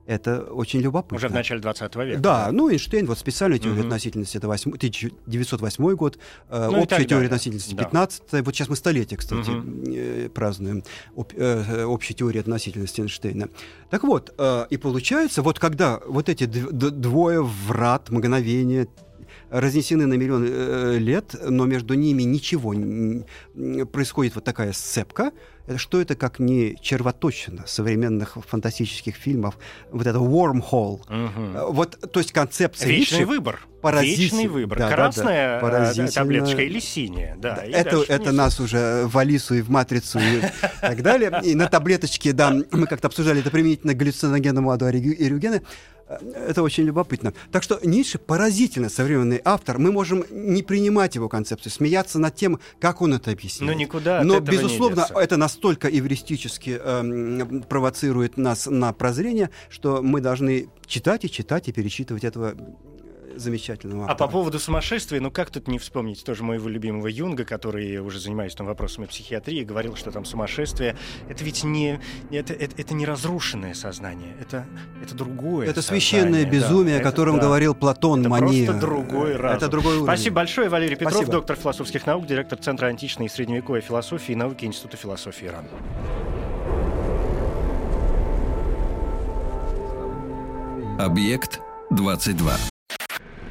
[0.05, 1.17] Это очень любопытно.
[1.17, 2.19] Уже в начале 20 века.
[2.19, 3.87] Да, ну Эйнштейн, вот специальная теория угу.
[3.87, 6.19] относительности, это 8, 1908 год,
[6.49, 7.85] э, ну, общая теория относительности, да.
[7.85, 9.67] 15 Вот сейчас мы столетие, кстати, угу.
[9.87, 10.83] э, празднуем,
[11.15, 13.49] об, э, общей теории относительности Эйнштейна.
[13.89, 18.87] Так вот, э, и получается, вот когда вот эти двое врат, мгновения,
[19.49, 22.73] разнесены на миллион э, лет, но между ними ничего
[23.85, 25.31] происходит вот такая сцепка.
[25.77, 29.57] Что это как не червоточина современных фантастических фильмов,
[29.91, 31.01] вот это wormhole.
[31.09, 31.73] Угу.
[31.73, 33.59] Вот, то есть концепция Вечный Ницше выбор.
[33.81, 34.77] Вечный выбор.
[34.77, 36.07] Да, Красная да, да.
[36.07, 37.35] таблеточка или синяя.
[37.35, 37.63] Да, да.
[37.63, 40.41] это это нас уже в Алису и в Матрицу и
[40.81, 41.31] так далее.
[41.43, 45.63] И на таблеточке, да, мы как-то обсуждали это применительно к галлюциногенному аду и рюгены.
[46.07, 47.33] Это очень любопытно.
[47.51, 49.79] Так что Ницше поразительно современный автор.
[49.79, 53.73] Мы можем не принимать его концепцию, смеяться над тем, как он это объясняет.
[53.73, 60.69] Но никуда Но, безусловно, это настолько эвристически э, провоцирует нас на прозрение, что мы должны
[60.85, 62.55] читать и читать и перечитывать этого
[63.37, 64.15] замечательного автора.
[64.15, 68.19] А по поводу сумасшествия, ну как тут не вспомнить тоже моего любимого Юнга, который уже
[68.19, 70.97] занимается там вопросами психиатрии, говорил, что там сумасшествие,
[71.29, 71.99] это ведь не,
[72.31, 74.65] это, это, это не разрушенное сознание, это,
[75.03, 78.65] это другое Это священное безумие, да, о котором это, говорил Платон, это мания.
[78.65, 79.57] просто другой разум.
[79.57, 80.05] Это другой уровень.
[80.05, 81.31] Спасибо большое, Валерий Петров, Спасибо.
[81.31, 85.65] доктор философских наук, директор Центра античной и средневековой философии и науки Института философии РАН.
[90.97, 91.59] Объект
[91.91, 92.74] 22.